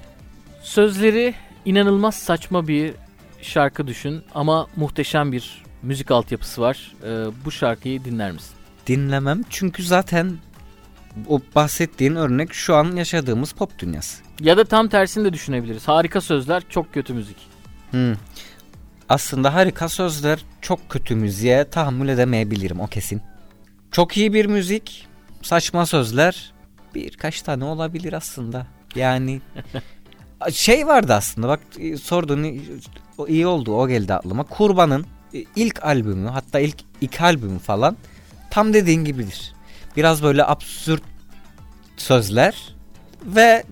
Sözleri 0.63 1.35
inanılmaz 1.65 2.15
saçma 2.15 2.69
bir 2.69 2.95
şarkı 3.43 3.87
düşün 3.87 4.23
ama 4.35 4.67
muhteşem 4.77 5.33
bir 5.33 5.63
müzik 5.83 6.11
altyapısı 6.11 6.61
var. 6.61 6.93
Ee, 7.05 7.27
bu 7.45 7.51
şarkıyı 7.51 8.05
dinler 8.05 8.33
misin? 8.33 8.55
Dinlemem 8.87 9.43
çünkü 9.51 9.83
zaten 9.83 10.39
o 11.29 11.41
bahsettiğin 11.55 12.15
örnek 12.15 12.55
şu 12.55 12.75
an 12.75 12.97
yaşadığımız 12.97 13.53
pop 13.53 13.79
dünyası. 13.79 14.23
Ya 14.41 14.57
da 14.57 14.65
tam 14.65 14.89
tersini 14.89 15.25
de 15.25 15.33
düşünebiliriz. 15.33 15.89
Harika 15.89 16.21
sözler, 16.21 16.63
çok 16.69 16.95
kötü 16.95 17.15
müzik. 17.15 17.37
Hmm. 17.91 18.15
Aslında 19.09 19.55
harika 19.55 19.89
sözler 19.89 20.45
çok 20.61 20.89
kötü 20.89 21.15
müziğe 21.15 21.65
tahammül 21.65 22.09
edemeyebilirim 22.09 22.81
o 22.81 22.87
kesin. 22.87 23.23
Çok 23.91 24.17
iyi 24.17 24.33
bir 24.33 24.47
müzik, 24.47 25.09
saçma 25.43 25.87
sözler 25.87 26.53
birkaç 26.95 27.43
tane 27.43 27.65
olabilir 27.65 28.13
aslında. 28.13 28.67
Yani 28.95 29.41
şey 30.53 30.87
vardı 30.87 31.15
aslında 31.15 31.49
bak 31.49 31.61
sorduğun 32.03 32.61
iyi 33.29 33.47
oldu 33.47 33.75
o 33.75 33.89
geldi 33.89 34.15
aklıma. 34.15 34.43
Kurban'ın 34.43 35.07
ilk 35.57 35.85
albümü 35.85 36.29
hatta 36.29 36.61
ilk 36.61 36.77
iki 37.01 37.23
albümü 37.23 37.59
falan 37.59 37.97
tam 38.51 38.75
dediğin 38.75 39.05
gibidir. 39.05 39.53
Biraz 39.97 40.23
böyle 40.23 40.45
absürt 40.47 41.03
sözler 41.97 42.75
ve 43.25 43.65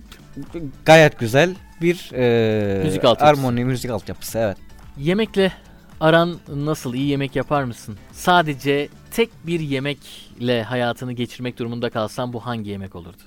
gayet 0.85 1.19
güzel 1.19 1.55
bir 1.81 2.11
e, 2.13 2.83
müzik 2.83 3.05
altyapısı. 3.05 3.25
armoni 3.25 3.65
müzik 3.65 3.91
altyapısı 3.91 4.37
evet. 4.37 4.57
Yemekle 4.97 5.53
aran 5.99 6.39
nasıl? 6.47 6.93
İyi 6.93 7.07
yemek 7.07 7.35
yapar 7.35 7.63
mısın? 7.63 7.97
Sadece 8.11 8.89
tek 9.11 9.29
bir 9.47 9.59
yemekle 9.59 10.63
hayatını 10.63 11.13
geçirmek 11.13 11.59
durumunda 11.59 11.89
kalsan 11.89 12.33
bu 12.33 12.45
hangi 12.45 12.69
yemek 12.69 12.95
olurdu? 12.95 13.23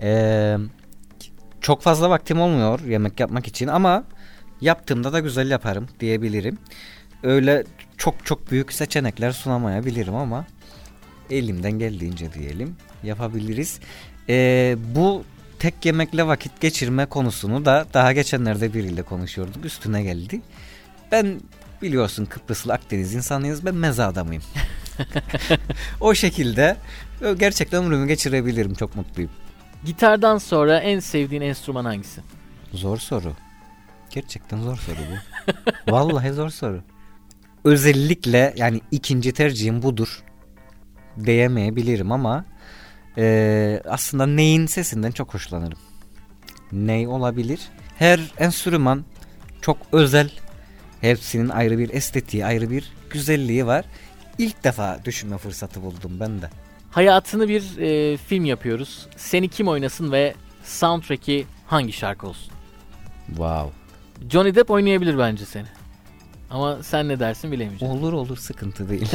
ee, 0.00 0.56
çok 1.60 1.82
fazla 1.82 2.10
vaktim 2.10 2.40
olmuyor 2.40 2.80
yemek 2.80 3.20
yapmak 3.20 3.46
için 3.46 3.66
ama 3.66 4.04
yaptığımda 4.60 5.12
da 5.12 5.20
güzel 5.20 5.50
yaparım 5.50 5.88
diyebilirim. 6.00 6.58
Öyle 7.22 7.64
çok 7.96 8.26
çok 8.26 8.50
büyük 8.50 8.72
seçenekler 8.72 9.32
sunamayabilirim 9.32 10.14
ama 10.14 10.46
elimden 11.30 11.72
geldiğince 11.72 12.32
diyelim 12.32 12.76
yapabiliriz. 13.02 13.80
Ee, 14.28 14.76
bu 14.94 15.24
tek 15.58 15.86
yemekle 15.86 16.26
vakit 16.26 16.60
geçirme 16.60 17.06
konusunu 17.06 17.64
da 17.64 17.86
daha 17.94 18.12
geçenlerde 18.12 18.74
biriyle 18.74 19.02
konuşuyorduk 19.02 19.64
üstüne 19.64 20.02
geldi. 20.02 20.40
Ben 21.12 21.40
biliyorsun 21.82 22.24
Kıbrıslı 22.24 22.72
Akdeniz 22.72 23.14
insanıyız 23.14 23.64
ben 23.64 23.74
meze 23.74 24.04
adamıyım. 24.04 24.42
o 26.00 26.14
şekilde 26.14 26.76
gerçekten 27.38 27.84
ömrümü 27.84 28.06
geçirebilirim 28.08 28.74
çok 28.74 28.96
mutluyum. 28.96 29.30
Gitardan 29.84 30.38
sonra 30.38 30.78
en 30.78 31.00
sevdiğin 31.00 31.42
enstrüman 31.42 31.84
hangisi? 31.84 32.20
Zor 32.72 32.96
soru. 32.96 33.32
Gerçekten 34.10 34.60
zor 34.60 34.76
soru 34.76 34.96
bu. 34.96 35.52
Vallahi 35.92 36.32
zor 36.32 36.50
soru. 36.50 36.82
Özellikle 37.64 38.54
yani 38.56 38.80
ikinci 38.90 39.32
tercihim 39.32 39.82
budur 39.82 40.24
diyemeyebilirim 41.24 42.12
ama 42.12 42.44
e, 43.18 43.80
aslında 43.88 44.26
neyin 44.26 44.66
sesinden 44.66 45.10
çok 45.10 45.34
hoşlanırım. 45.34 45.78
Ney 46.72 47.08
olabilir? 47.08 47.60
Her 47.98 48.20
enstrüman 48.38 49.04
çok 49.62 49.76
özel. 49.92 50.30
Hepsinin 51.00 51.48
ayrı 51.48 51.78
bir 51.78 51.90
estetiği, 51.90 52.46
ayrı 52.46 52.70
bir 52.70 52.92
güzelliği 53.10 53.66
var. 53.66 53.84
İlk 54.38 54.64
defa 54.64 54.98
düşünme 55.04 55.38
fırsatı 55.38 55.82
buldum 55.82 56.20
ben 56.20 56.42
de. 56.42 56.50
Hayatını 56.90 57.48
bir 57.48 57.78
e, 57.78 58.16
film 58.16 58.44
yapıyoruz. 58.44 59.06
Seni 59.16 59.48
kim 59.48 59.68
oynasın 59.68 60.12
ve 60.12 60.34
soundtrack'i 60.64 61.46
hangi 61.66 61.92
şarkı 61.92 62.26
olsun? 62.26 62.52
Wow. 63.26 63.85
Johnny 64.30 64.54
Depp 64.54 64.70
oynayabilir 64.70 65.18
bence 65.18 65.44
seni. 65.44 65.66
Ama 66.50 66.82
sen 66.82 67.08
ne 67.08 67.20
dersin 67.20 67.52
bilemeyeceğim. 67.52 67.94
Olur 67.94 68.12
olur 68.12 68.36
sıkıntı 68.36 68.88
değil. 68.88 69.08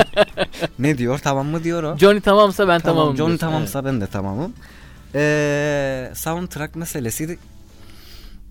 ne 0.78 0.98
diyor 0.98 1.18
tamam 1.18 1.46
mı 1.46 1.64
diyor 1.64 1.82
o. 1.82 1.98
Johnny 1.98 2.20
tamamsa 2.20 2.68
ben 2.68 2.80
tamam, 2.80 2.96
tamamım. 2.96 3.16
Johnny 3.16 3.28
diyorsun. 3.28 3.46
tamamsa 3.46 3.78
evet. 3.78 3.92
ben 3.92 4.00
de 4.00 4.06
tamamım. 4.06 4.52
Ee, 5.14 6.10
soundtrack 6.14 6.76
meselesi 6.76 7.38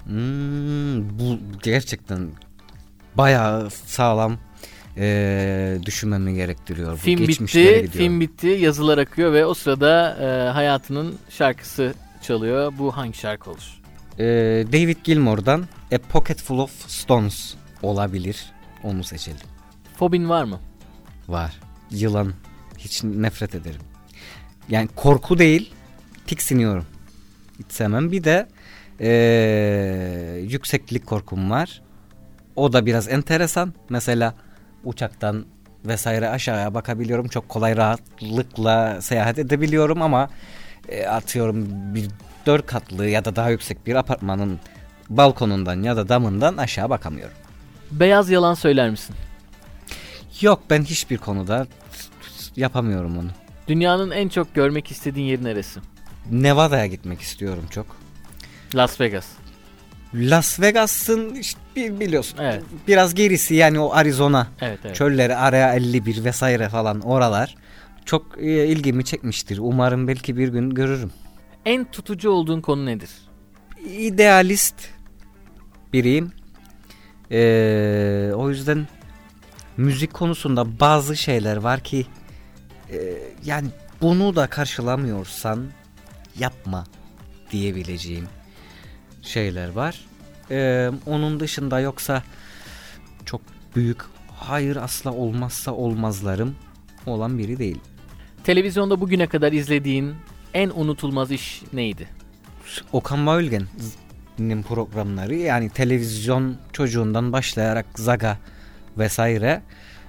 hmm, 0.06 1.20
bu 1.20 1.40
gerçekten 1.64 2.30
bayağı 3.16 3.70
sağlam 3.70 4.38
e, 4.98 5.78
düşünmemi 5.86 6.36
gerektiriyor. 6.36 6.98
Film 6.98 7.24
bu 7.24 7.28
bitti, 7.28 7.88
film 7.92 8.20
bitti, 8.20 8.48
yazılar 8.48 8.98
akıyor 8.98 9.34
ve 9.34 9.46
o 9.46 9.54
sırada 9.54 10.18
e, 10.22 10.50
hayatının 10.50 11.16
şarkısı 11.30 11.94
çalıyor. 12.22 12.74
Bu 12.80 12.98
hangi 12.98 13.18
şarkı 13.18 13.52
olur? 13.52 13.83
E, 14.20 14.26
David 14.68 14.98
Gilmour'dan 15.04 15.66
A 15.92 15.98
Pocket 15.98 16.42
Full 16.42 16.60
of 16.60 16.90
Stones 16.90 17.56
olabilir. 17.82 18.52
Onu 18.84 19.04
seçelim. 19.04 19.48
Fobin 19.96 20.30
var 20.30 20.44
mı? 20.44 20.60
Var. 21.28 21.60
Yılan. 21.92 22.34
Hiç 22.78 23.04
nefret 23.04 23.56
ederim. 23.56 23.82
Yani 24.70 24.88
korku 24.96 25.40
değil, 25.40 25.74
tiksiniyorum. 26.28 26.86
Hiç 27.60 27.72
sevmem. 27.72 28.12
Bir 28.12 28.24
de 28.24 28.48
ee, 29.00 30.44
yükseklik 30.50 31.06
korkum 31.06 31.52
var. 31.52 31.82
O 32.56 32.74
da 32.74 32.86
biraz 32.86 33.08
enteresan. 33.08 33.74
Mesela 33.90 34.34
uçaktan 34.84 35.46
vesaire 35.86 36.30
aşağıya 36.30 36.74
bakabiliyorum. 36.74 37.28
Çok 37.28 37.50
kolay 37.50 37.78
rahatlıkla 37.78 39.02
seyahat 39.02 39.40
edebiliyorum 39.40 40.02
ama 40.02 40.30
e, 40.90 41.06
atıyorum 41.06 41.68
bir 41.96 42.08
dört 42.46 42.66
katlı 42.66 43.08
ya 43.08 43.26
da 43.26 43.36
daha 43.36 43.50
yüksek 43.50 43.88
bir 43.88 43.96
apartmanın 43.96 44.60
balkonundan 45.10 45.84
ya 45.84 45.98
da 45.98 46.10
damından 46.10 46.58
aşağı 46.58 46.90
bakamıyorum. 46.90 47.36
Beyaz 47.92 48.30
yalan 48.30 48.54
söyler 48.54 48.90
misin? 48.90 49.16
Yok 50.42 50.62
ben 50.70 50.84
hiçbir 50.84 51.18
konuda 51.18 51.68
yapamıyorum 52.56 53.18
onu. 53.18 53.30
Dünyanın 53.68 54.12
en 54.12 54.30
çok 54.30 54.56
görmek 54.56 54.92
istediğin 54.92 55.26
yeri 55.26 55.44
neresi? 55.44 55.80
Nevada'ya 56.32 56.88
gitmek 56.88 57.22
istiyorum 57.22 57.66
çok. 57.72 57.86
Las 58.76 59.02
Vegas. 59.02 59.26
Las 60.14 60.60
Vegas'ın 60.60 61.36
işte 61.36 62.00
biliyorsun 62.00 62.38
evet. 62.42 62.64
biraz 62.88 63.14
gerisi 63.16 63.56
yani 63.56 63.80
o 63.80 63.94
Arizona 63.94 64.48
evet, 64.62 64.80
evet. 64.86 64.96
çölleri 64.96 65.36
araya 65.36 65.74
51 65.74 66.24
vesaire 66.24 66.70
falan 66.70 67.02
oralar 67.02 67.56
çok 68.06 68.38
e, 68.38 68.68
ilgimi 68.68 69.06
çekmiştir. 69.06 69.58
Umarım 69.58 70.08
belki 70.08 70.38
bir 70.38 70.48
gün 70.48 70.70
görürüm. 70.70 71.12
En 71.66 71.92
tutucu 71.92 72.30
olduğun 72.30 72.62
konu 72.62 72.86
nedir? 72.86 73.10
İdealist 73.86 74.76
biriyim. 75.94 76.32
Ee, 77.32 78.32
o 78.36 78.50
yüzden 78.50 78.88
müzik 79.78 80.14
konusunda 80.14 80.80
bazı 80.80 81.18
şeyler 81.18 81.58
var 81.58 81.80
ki 81.80 82.06
e, 82.92 83.18
yani 83.46 83.68
bunu 84.02 84.36
da 84.36 84.48
karşılamıyorsan 84.48 85.68
yapma 86.40 86.84
diyebileceğim 87.52 88.28
şeyler 89.22 89.70
var. 89.70 90.06
Ee, 90.52 90.92
onun 91.06 91.40
dışında 91.40 91.80
yoksa 91.80 92.24
çok 93.26 93.42
büyük 93.76 94.02
hayır 94.36 94.76
asla 94.76 95.14
olmazsa 95.14 95.72
olmazlarım 95.72 96.56
olan 97.06 97.38
biri 97.38 97.60
değil. 97.60 97.80
Televizyonda 98.44 99.02
bugüne 99.02 99.28
kadar 99.28 99.52
izlediğin 99.52 100.16
en 100.54 100.70
unutulmaz 100.70 101.32
iş 101.32 101.62
neydi? 101.74 102.08
Okan 102.92 103.26
Bayülgen'in 103.26 104.64
programları 104.64 105.36
yani 105.36 105.70
televizyon 105.70 106.58
çocuğundan 106.74 107.34
başlayarak 107.34 107.86
Zaga 107.96 108.38
vesaire 108.98 109.62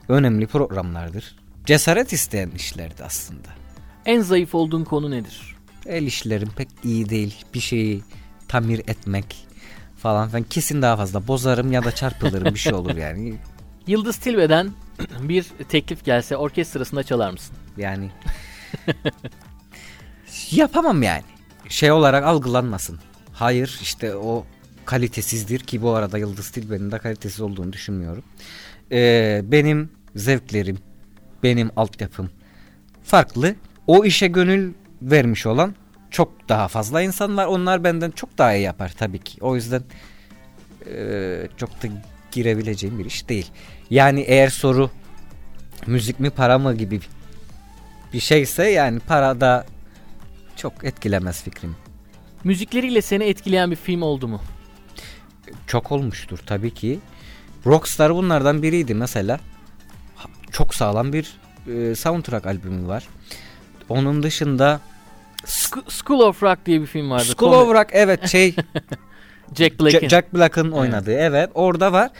önemli 0.09 0.47
programlardır. 0.47 1.37
Cesaret 1.67 2.13
isteyen 2.13 2.51
işlerdi 2.51 3.05
aslında. 3.05 3.49
En 4.07 4.21
zayıf 4.21 4.55
olduğun 4.55 4.85
konu 4.85 5.11
nedir? 5.11 5.57
El 5.87 6.03
işlerim 6.03 6.49
pek 6.57 6.69
iyi 6.85 7.09
değil. 7.09 7.45
Bir 7.55 7.61
şeyi 7.61 8.03
tamir 8.49 8.79
etmek 8.79 9.47
falan 9.97 10.31
ben 10.35 10.43
kesin 10.43 10.83
daha 10.83 10.97
fazla 10.97 11.29
bozarım 11.29 11.73
ya 11.73 11.85
da 11.85 11.93
çarpılırım 11.93 12.55
bir 12.55 12.59
şey 12.59 12.75
olur 12.75 12.97
yani. 12.97 13.35
Yıldız 13.87 14.17
Tilbe'den 14.17 14.71
bir 15.21 15.43
teklif 15.69 16.05
gelse 16.05 16.37
orkestrasında 16.37 17.03
çalar 17.03 17.31
mısın? 17.31 17.57
Yani 17.77 18.11
yapamam 20.51 21.03
yani. 21.03 21.25
Şey 21.69 21.93
olarak 21.93 22.25
algılanmasın. 22.25 22.99
Hayır 23.33 23.79
işte 23.83 24.17
o 24.17 24.47
kalitesizdir 24.85 25.61
ki 25.61 25.83
bu 25.83 25.91
arada 25.91 26.19
Yıldız 26.19 26.51
Tilbe'nin 26.51 26.91
de 26.91 26.99
kalitesiz 26.99 27.41
olduğunu 27.41 27.73
düşünmüyorum. 27.73 28.25
Ee, 28.93 29.41
benim 29.45 29.91
zevklerim, 30.17 30.79
benim 31.43 31.71
altyapım 31.77 32.31
farklı. 33.05 33.55
O 33.87 34.05
işe 34.05 34.27
gönül 34.27 34.73
vermiş 35.03 35.47
olan 35.47 35.75
çok 36.11 36.49
daha 36.49 36.69
fazla 36.69 37.03
insan 37.03 37.37
var. 37.37 37.47
Onlar 37.47 37.85
benden 37.85 38.11
çok 38.11 38.39
daha 38.39 38.55
iyi 38.55 38.63
yapar 38.63 38.93
tabii 38.99 39.19
ki. 39.19 39.39
O 39.41 39.55
yüzden 39.55 39.83
e, 40.87 41.49
çok 41.57 41.71
da 41.83 41.89
girebileceğim 42.33 42.99
bir 42.99 43.05
iş 43.05 43.29
değil. 43.29 43.51
Yani 43.91 44.21
eğer 44.21 44.49
soru 44.49 44.91
müzik 45.87 46.21
mi 46.21 46.31
para 46.31 46.59
mı 46.59 46.75
gibi 46.75 47.01
bir 48.13 48.21
şeyse 48.21 48.71
yani 48.71 49.01
para 49.01 49.41
da 49.41 49.67
çok 50.57 50.85
etkilemez 50.85 51.43
fikrim. 51.43 51.77
Müzikleriyle 52.45 53.03
seni 53.03 53.25
etkileyen 53.25 53.71
bir 53.71 53.77
film 53.77 54.03
oldu 54.03 54.29
mu? 54.29 54.41
Çok 55.67 55.93
olmuştur 55.93 56.39
tabii 56.47 56.75
ki. 56.75 56.99
Rockstar 57.67 58.15
bunlardan 58.15 58.63
biriydi 58.63 58.95
mesela. 58.95 59.41
Çok 60.53 60.75
sağlam 60.75 61.13
bir 61.13 61.37
e, 61.75 61.95
soundtrack 61.95 62.47
albümü 62.47 62.89
var. 62.89 63.05
Onun 63.89 64.23
dışında 64.23 64.81
Sk- 65.45 65.91
School 65.91 66.21
of 66.21 66.43
Rock 66.43 66.67
diye 66.67 66.81
bir 66.81 66.87
film 66.87 67.11
vardı. 67.11 67.25
School 67.25 67.53
of 67.53 67.75
Rock 67.75 67.89
evet 67.93 68.29
şey 68.29 68.55
Jack 69.55 69.81
Black'in. 69.81 70.09
Jack 70.09 70.35
Black'ın 70.35 70.71
oynadığı 70.73 71.13
evet 71.13 71.51
orada 71.55 71.93
var. 71.93 72.11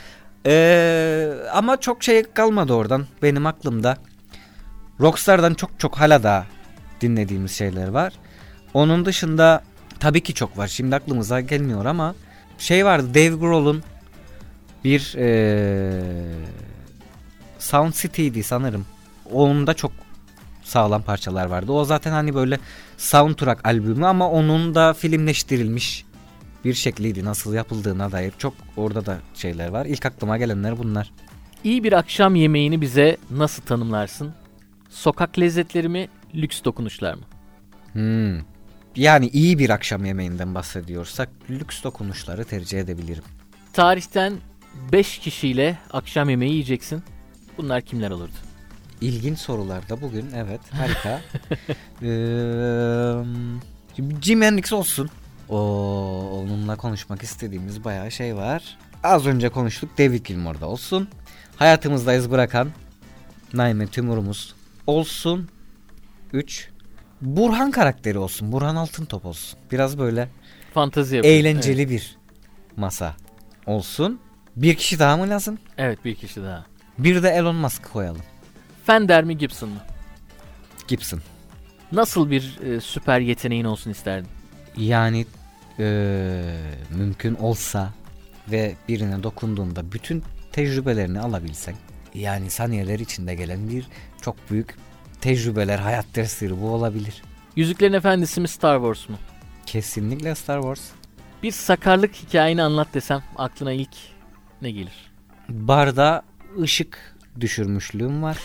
Ee, 0.47 1.35
ama 1.53 1.77
çok 1.81 2.03
şey 2.03 2.23
kalmadı 2.23 2.73
oradan 2.73 3.07
benim 3.23 3.47
aklımda. 3.47 3.97
Rockstar'dan 5.01 5.55
çok 5.55 5.81
çok 5.81 5.97
hala 6.01 6.23
daha 6.23 6.47
dinlediğimiz 7.01 7.53
şeyler 7.53 7.89
var. 7.89 8.13
Onun 8.75 9.05
dışında 9.05 9.63
tabii 10.01 10.21
ki 10.21 10.35
çok 10.35 10.59
var. 10.59 10.69
Şimdi 10.69 10.97
aklımıza 10.97 11.41
gelmiyor 11.41 11.85
ama 11.85 12.15
şey 12.59 12.85
vardı 12.85 13.15
Dave 13.15 13.37
Grohl'un 13.37 13.83
bir 14.85 15.15
ee, 15.19 16.03
Sound 17.59 17.93
City'ydi 17.93 18.43
sanırım. 18.43 18.87
Onun 19.33 19.75
çok 19.75 19.93
sağlam 20.63 21.03
parçalar 21.03 21.47
vardı. 21.47 21.73
O 21.73 21.85
zaten 21.85 22.13
hani 22.13 22.35
böyle 22.35 22.59
soundtrack 22.97 23.67
albümü 23.67 24.07
ama 24.07 24.31
onun 24.31 24.75
da 24.75 24.95
filmleştirilmiş 24.95 26.05
bir 26.65 26.75
şekliydi. 26.75 27.25
Nasıl 27.25 27.55
yapıldığına 27.55 28.13
dair 28.13 28.33
çok 28.39 28.55
orada 28.77 29.07
da 29.07 29.19
şeyler 29.35 29.69
var. 29.69 29.87
İlk 29.87 30.07
aklıma 30.07 30.39
gelenler 30.39 30.79
bunlar. 30.79 31.13
İyi 31.65 31.85
bir 31.85 31.93
akşam 31.93 32.35
yemeğini 32.35 32.81
bize 32.81 33.17
nasıl 33.31 33.63
tanımlarsın? 33.63 34.35
Sokak 34.91 35.39
lezzetleri 35.39 35.89
mi, 35.89 36.09
lüks 36.35 36.65
dokunuşlar 36.65 37.15
mı? 37.15 37.23
Hmm. 37.93 38.54
Yani 38.97 39.29
iyi 39.29 39.59
bir 39.59 39.71
akşam 39.71 40.05
yemeğinden 40.05 40.55
bahsediyorsak 40.55 41.29
lüks 41.51 41.83
dokunuşları 41.83 42.45
tercih 42.45 42.81
edebilirim. 42.81 43.25
Tarihten 43.73 44.35
5 44.93 45.19
kişiyle 45.19 45.79
akşam 45.93 46.31
yemeği 46.31 46.53
yiyeceksin. 46.53 47.03
Bunlar 47.59 47.83
kimler 47.83 48.11
olurdu? 48.11 48.33
İlginç 49.01 49.39
sorularda 49.39 50.01
bugün 50.01 50.31
evet 50.37 50.61
harika. 50.71 51.21
ee, 52.03 52.15
Jim 54.23 54.43
Hendrix 54.43 54.73
olsun. 54.73 55.11
O 55.49 55.59
onunla 56.33 56.77
konuşmak 56.77 57.23
istediğimiz 57.23 57.85
bayağı 57.85 58.11
şey 58.11 58.37
var. 58.37 58.79
Az 59.03 59.27
önce 59.27 59.49
konuştuk 59.49 59.99
David 59.99 60.27
Gilmour'da 60.27 60.67
olsun. 60.67 61.09
Hayatımızda 61.57 62.15
iz 62.15 62.31
bırakan 62.31 62.69
Naime 63.53 63.87
Timur'umuz 63.87 64.55
olsun. 64.87 65.49
3. 66.33 66.74
Burhan 67.25 67.71
karakteri 67.71 68.19
olsun. 68.19 68.53
Burhan 68.53 68.77
Altıntop 68.77 69.25
olsun. 69.25 69.59
Biraz 69.73 69.99
böyle 69.99 70.29
yapıyor. 71.17 71.35
eğlenceli 71.35 71.81
Evet. 71.83 71.91
bir 71.91 72.17
masa 72.77 73.15
olsun. 73.67 74.21
Bir 74.57 74.75
kişi 74.77 74.99
daha 74.99 75.17
mı 75.17 75.29
lazım? 75.31 75.59
evet 75.79 76.05
bir 76.05 76.15
kişi 76.15 76.43
daha. 76.43 76.67
Bir 76.99 77.23
de 77.23 77.29
Elon 77.31 77.57
Musk 77.57 77.93
koyalım. 77.93 78.23
Fender 78.87 79.25
mi 79.25 79.39
Gibson 79.39 79.69
mı? 79.69 79.79
Gibson. 80.89 81.21
Nasıl 81.93 82.31
bir 82.31 82.59
e, 82.63 82.81
süper 82.81 83.21
yeteneğin 83.21 83.65
olsun 83.65 83.91
isterdin? 83.91 84.29
Yani 84.77 85.27
eee, 85.79 86.45
mümkün 86.91 87.35
olsa 87.35 87.91
ve 88.51 88.75
birine 88.89 89.23
dokunduğunda 89.23 89.93
bütün 89.93 90.23
tecrübelerini 90.53 91.21
alabilsen 91.21 91.75
yani 92.15 92.51
saniyeler 92.51 92.99
içinde 92.99 93.35
gelen 93.35 93.69
bir 93.69 93.87
çok 94.23 94.51
büyük 94.51 94.75
tecrübeler 95.25 95.79
hayat 95.79 96.07
dersleri 96.15 96.61
bu 96.61 96.71
olabilir. 96.71 97.23
Yüzüklerin 97.57 97.93
Efendisi 97.93 98.41
mi 98.41 98.49
Star 98.49 98.77
Wars 98.77 99.09
mu? 99.09 99.17
Kesinlikle 99.67 100.35
Star 100.35 100.61
Wars. 100.61 100.81
Bir 101.43 101.51
sakarlık 101.51 102.15
hikayeni 102.15 102.63
anlat 102.63 102.89
desem 102.95 103.23
aklına 103.37 103.73
ilk 103.73 103.97
ne 104.63 104.71
gelir? 104.71 105.11
Barda 105.49 106.23
ışık 106.61 107.17
düşürmüşlüğüm 107.41 108.23
var. 108.23 108.39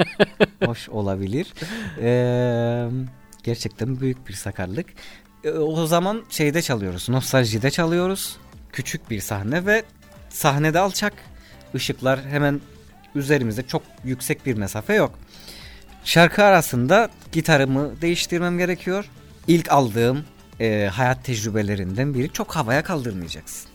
Hoş 0.64 0.88
olabilir. 0.88 1.54
Eee, 2.00 2.88
gerçekten 3.42 4.00
büyük 4.00 4.28
bir 4.28 4.34
sakarlık. 4.34 4.86
E, 5.44 5.50
o 5.50 5.86
zaman 5.86 6.24
şeyde 6.30 6.62
çalıyoruz. 6.62 7.08
Nostaljide 7.08 7.70
çalıyoruz. 7.70 8.36
Küçük 8.72 9.10
bir 9.10 9.20
sahne 9.20 9.66
ve 9.66 9.82
sahnede 10.28 10.78
alçak. 10.78 11.12
Işıklar 11.74 12.26
hemen 12.26 12.60
üzerimizde 13.14 13.62
çok 13.62 13.82
yüksek 14.04 14.46
bir 14.46 14.54
mesafe 14.54 14.94
yok. 14.94 15.18
Şarkı 16.08 16.44
arasında 16.44 17.08
gitarımı 17.32 18.00
değiştirmem 18.00 18.58
gerekiyor. 18.58 19.04
İlk 19.48 19.72
aldığım 19.72 20.24
e, 20.60 20.88
hayat 20.92 21.24
tecrübelerinden 21.24 22.14
biri 22.14 22.32
çok 22.32 22.56
havaya 22.56 22.82
kaldırmayacaksın. 22.82 23.70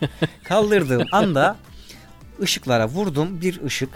Kaldırdığım 0.44 1.06
anda 1.12 1.56
ışıklara 2.40 2.88
vurdum. 2.88 3.40
Bir 3.40 3.62
ışık 3.64 3.88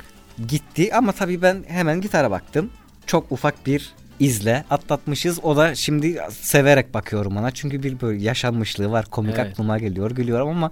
gitti 0.48 0.94
ama 0.94 1.12
tabii 1.12 1.42
ben 1.42 1.64
hemen 1.68 2.00
gitara 2.00 2.30
baktım. 2.30 2.70
Çok 3.06 3.32
ufak 3.32 3.66
bir 3.66 3.92
izle 4.20 4.64
atlatmışız. 4.70 5.44
O 5.44 5.56
da 5.56 5.74
şimdi 5.74 6.20
severek 6.30 6.94
bakıyorum 6.94 7.36
ona. 7.36 7.50
Çünkü 7.50 7.82
bir 7.82 8.00
böyle 8.00 8.22
yaşanmışlığı 8.22 8.90
var. 8.90 9.06
Komik 9.06 9.38
Evet. 9.38 9.52
aklıma 9.52 9.78
geliyor. 9.78 10.10
Gülüyorum 10.10 10.48
ama 10.48 10.70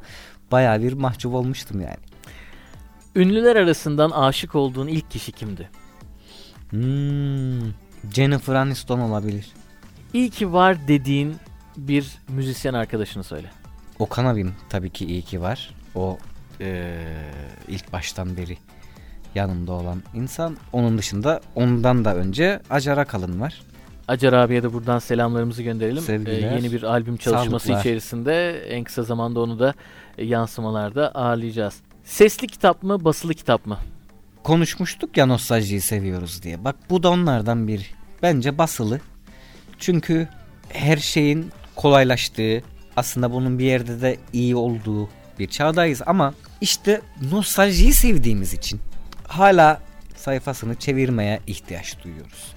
bayağı 0.53 0.83
bir 0.83 0.93
mahcup 0.93 1.35
olmuştum 1.35 1.81
yani. 1.81 2.05
Ünlüler 3.17 3.57
arasından 3.57 4.11
aşık 4.11 4.55
olduğun 4.55 4.87
ilk 4.87 5.11
kişi 5.11 5.33
kimdi? 5.33 5.84
Hmm, 6.71 7.71
Jennifer 8.15 8.55
Aniston 8.55 8.99
olabilir. 9.01 9.47
İyi 10.13 10.31
ki 10.31 10.53
var 10.53 10.77
dediğin 10.89 11.37
bir 11.77 12.19
müzisyen 12.29 12.75
arkadaşını 12.75 13.25
söyle. 13.25 13.51
Okan 13.99 14.25
abim 14.25 14.55
tabii 14.69 14.91
ki 14.91 15.07
iyi 15.07 15.23
ki 15.23 15.41
var. 15.41 15.75
O 15.95 16.19
eee, 16.61 16.95
ilk 17.69 17.93
baştan 17.93 18.37
beri 18.37 18.59
yanımda 19.35 19.73
olan 19.73 20.03
insan. 20.15 20.57
Onun 20.73 20.99
dışında 20.99 21.41
ondan 21.55 22.05
da 22.05 22.17
önce 22.17 22.61
Acar 22.71 22.99
Akalın 22.99 23.41
var. 23.41 23.63
Acar 24.09 24.33
abiye 24.33 24.63
de 24.63 24.73
buradan 24.73 24.99
selamlarımızı 24.99 25.63
gönderelim. 25.63 26.03
Sevgiler. 26.03 26.53
Ee, 26.53 26.55
yeni 26.55 26.73
bir 26.73 26.83
albüm 26.83 27.17
çalışması 27.17 27.67
Sağlıklar. 27.67 27.81
içerisinde 27.81 28.61
en 28.69 28.85
kısa 28.85 29.03
zamanda 29.03 29.41
onu 29.41 29.59
da 29.59 29.75
yansımalarda 30.19 31.09
ağırlayacağız. 31.15 31.75
Sesli 32.05 32.47
kitap 32.47 32.83
mı, 32.83 33.05
basılı 33.05 33.35
kitap 33.35 33.67
mı? 33.67 33.79
Konuşmuştuk 34.45 35.17
ya 35.17 35.27
nostaljiyi 35.27 35.81
seviyoruz 35.81 36.43
diye. 36.43 36.65
Bak 36.65 36.77
bu 36.91 37.03
da 37.03 37.11
onlardan 37.11 37.69
biri. 37.69 37.85
Bence 38.23 38.59
basılı. 38.59 39.01
Çünkü 39.79 40.29
her 40.69 40.97
şeyin 40.97 41.51
kolaylaştığı, 41.77 42.63
aslında 42.97 43.33
bunun 43.33 43.59
bir 43.59 43.65
yerde 43.65 44.01
de 44.01 44.17
iyi 44.33 44.57
olduğu 44.57 45.09
bir 45.39 45.49
çağdayız 45.49 46.03
ama 46.07 46.35
işte 46.61 47.01
nostaljiyi 47.31 47.93
sevdiğimiz 47.93 48.55
için 48.55 48.81
hala 49.29 49.81
sayfasını 50.17 50.75
çevirmeye 50.75 51.41
ihtiyaç 51.47 52.05
duyuyoruz. 52.05 52.55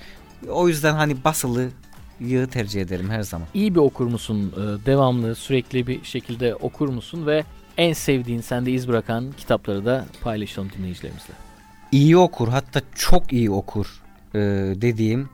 O 0.49 0.67
yüzden 0.67 0.93
hani 0.93 1.23
basılıyı 1.23 2.47
tercih 2.51 2.81
ederim 2.81 3.09
her 3.09 3.21
zaman. 3.21 3.47
İyi 3.53 3.75
bir 3.75 3.79
okur 3.79 4.07
musun? 4.07 4.53
Ee, 4.55 4.85
Devamlı, 4.85 5.35
sürekli 5.35 5.87
bir 5.87 6.03
şekilde 6.03 6.55
okur 6.55 6.89
musun? 6.89 7.27
Ve 7.27 7.43
en 7.77 7.93
sevdiğin, 7.93 8.41
sende 8.41 8.71
iz 8.71 8.87
bırakan 8.87 9.31
kitapları 9.37 9.85
da 9.85 10.05
paylaşalım 10.21 10.71
dinleyicilerimizle. 10.77 11.46
İyi 11.91 12.17
okur 12.17 12.47
hatta 12.47 12.81
çok 12.95 13.33
iyi 13.33 13.51
okur 13.51 14.03
e, 14.35 14.39
dediğim 14.81 15.29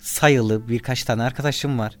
sayılı 0.00 0.68
birkaç 0.68 1.04
tane 1.04 1.22
arkadaşım 1.22 1.78
var. 1.78 1.96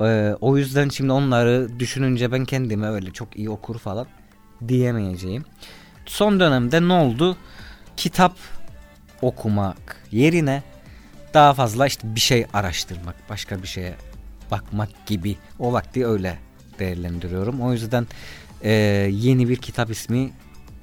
E, 0.00 0.34
o 0.40 0.56
yüzden 0.56 0.88
şimdi 0.88 1.12
onları 1.12 1.78
düşününce 1.78 2.32
ben 2.32 2.44
kendime 2.44 2.88
öyle 2.88 3.10
çok 3.10 3.36
iyi 3.36 3.50
okur 3.50 3.78
falan 3.78 4.06
diyemeyeceğim. 4.68 5.44
Son 6.06 6.40
dönemde 6.40 6.88
ne 6.88 6.92
oldu? 6.92 7.36
Kitap 7.96 8.36
okumak 9.22 10.02
yerine 10.12 10.62
daha 11.34 11.54
fazla 11.54 11.86
işte 11.86 12.14
bir 12.14 12.20
şey 12.20 12.46
araştırmak, 12.52 13.16
başka 13.30 13.62
bir 13.62 13.68
şeye 13.68 13.94
bakmak 14.50 15.06
gibi 15.06 15.36
o 15.58 15.72
vakti 15.72 16.06
öyle 16.06 16.38
değerlendiriyorum. 16.78 17.60
O 17.60 17.72
yüzden 17.72 18.06
e, 18.62 18.72
yeni 19.12 19.48
bir 19.48 19.56
kitap 19.56 19.90
ismi 19.90 20.32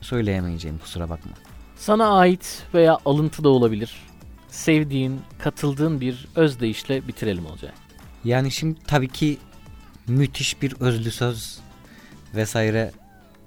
söyleyemeyeceğim 0.01 0.77
kusura 0.77 1.09
bakma. 1.09 1.31
Sana 1.75 2.17
ait 2.17 2.63
veya 2.73 2.97
alıntı 3.05 3.43
da 3.43 3.49
olabilir. 3.49 4.03
Sevdiğin, 4.49 5.21
katıldığın 5.39 6.01
bir 6.01 6.27
özdeyişle 6.35 7.07
bitirelim 7.07 7.45
olacak. 7.45 7.73
Yani 8.23 8.51
şimdi 8.51 8.79
tabii 8.87 9.07
ki 9.07 9.37
müthiş 10.07 10.61
bir 10.61 10.75
özlü 10.79 11.11
söz 11.11 11.59
vesaire 12.35 12.91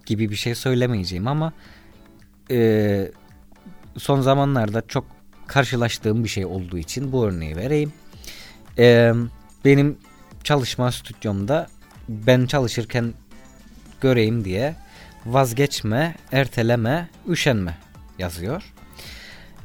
gibi 0.06 0.30
bir 0.30 0.36
şey 0.36 0.54
söylemeyeceğim 0.54 1.26
ama 1.26 1.52
e, 2.50 3.10
son 3.98 4.20
zamanlarda 4.20 4.82
çok 4.88 5.04
karşılaştığım 5.46 6.24
bir 6.24 6.28
şey 6.28 6.46
olduğu 6.46 6.78
için 6.78 7.12
bu 7.12 7.24
örneği 7.24 7.56
vereyim. 7.56 7.92
E, 8.78 9.12
benim 9.64 9.98
çalışma 10.44 10.92
stüdyomda 10.92 11.66
ben 12.08 12.46
çalışırken 12.46 13.14
göreyim 14.00 14.44
diye 14.44 14.76
vazgeçme, 15.26 16.14
erteleme, 16.32 17.08
üşenme 17.28 17.85
yazıyor. 18.18 18.62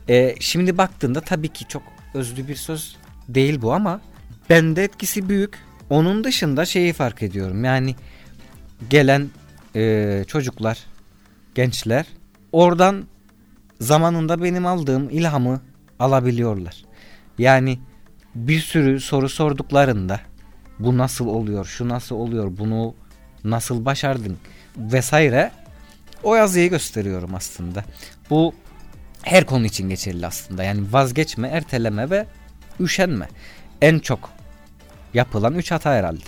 E, 0.10 0.36
şimdi 0.40 0.78
baktığında 0.78 1.22
tabii 1.22 1.48
ki 1.48 1.68
çok 1.68 1.84
özlü 2.14 2.48
bir 2.48 2.56
söz 2.56 2.96
değil 3.30 3.62
bu 3.62 3.74
ama 3.74 4.02
bende 4.50 4.84
etkisi 4.84 5.30
büyük. 5.30 5.58
Onun 5.90 6.24
dışında 6.24 6.66
şeyi 6.66 6.94
fark 6.94 7.24
ediyorum. 7.24 7.64
Yani 7.64 7.96
gelen 8.90 9.30
e, 9.76 10.24
çocuklar, 10.28 10.80
gençler 11.56 12.06
oradan 12.52 13.04
zamanında 13.80 14.44
benim 14.44 14.66
aldığım 14.66 15.10
ilhamı 15.10 15.62
alabiliyorlar. 16.00 16.86
Yani 17.38 17.80
bir 18.36 18.60
sürü 18.60 19.00
soru 19.00 19.30
sorduklarında 19.30 20.20
bu 20.80 20.98
nasıl 20.98 21.28
oluyor, 21.28 21.66
şu 21.66 21.90
nasıl 21.90 22.16
oluyor, 22.16 22.58
bunu 22.58 22.96
nasıl 23.44 23.86
başardın 23.86 24.38
vesaire 24.78 25.52
o 26.24 26.36
yazıyı 26.36 26.70
gösteriyorum 26.70 27.36
aslında. 27.36 27.84
Bu 28.30 28.54
her 29.24 29.46
konu 29.46 29.66
için 29.66 29.90
geçerli 29.90 30.28
aslında. 30.28 30.64
Yani 30.64 30.82
vazgeçme, 30.92 31.48
erteleme 31.48 32.10
ve 32.10 32.26
üşenme. 32.80 33.28
En 33.82 34.00
çok 34.00 34.30
yapılan 35.14 35.56
üç 35.56 35.72
hata 35.72 35.94
herhalde. 35.94 36.24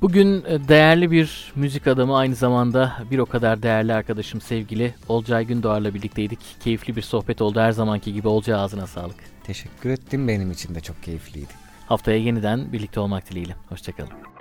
Bugün 0.00 0.44
e, 0.44 0.68
değerli 0.68 1.10
bir 1.10 1.52
müzik 1.56 1.86
adamı 1.86 2.16
aynı 2.16 2.34
zamanda 2.34 2.96
bir 3.10 3.18
o 3.18 3.26
kadar 3.26 3.62
değerli 3.62 3.94
arkadaşım 3.94 4.40
sevgili 4.40 4.94
Olcay 5.08 5.44
Gündoğar'la 5.44 5.94
birlikteydik. 5.94 6.38
Keyifli 6.60 6.96
bir 6.96 7.02
sohbet 7.02 7.42
oldu 7.42 7.60
her 7.60 7.72
zamanki 7.72 8.12
gibi 8.12 8.28
Olcay 8.28 8.54
ağzına 8.54 8.86
sağlık. 8.86 9.16
Teşekkür 9.44 9.90
ettim 9.90 10.28
benim 10.28 10.50
için 10.50 10.74
de 10.74 10.80
çok 10.80 11.02
keyifliydi. 11.02 11.52
Haftaya 11.86 12.18
yeniden 12.18 12.72
birlikte 12.72 13.00
olmak 13.00 13.30
dileğiyle. 13.30 13.54
Hoşçakalın. 13.68 14.31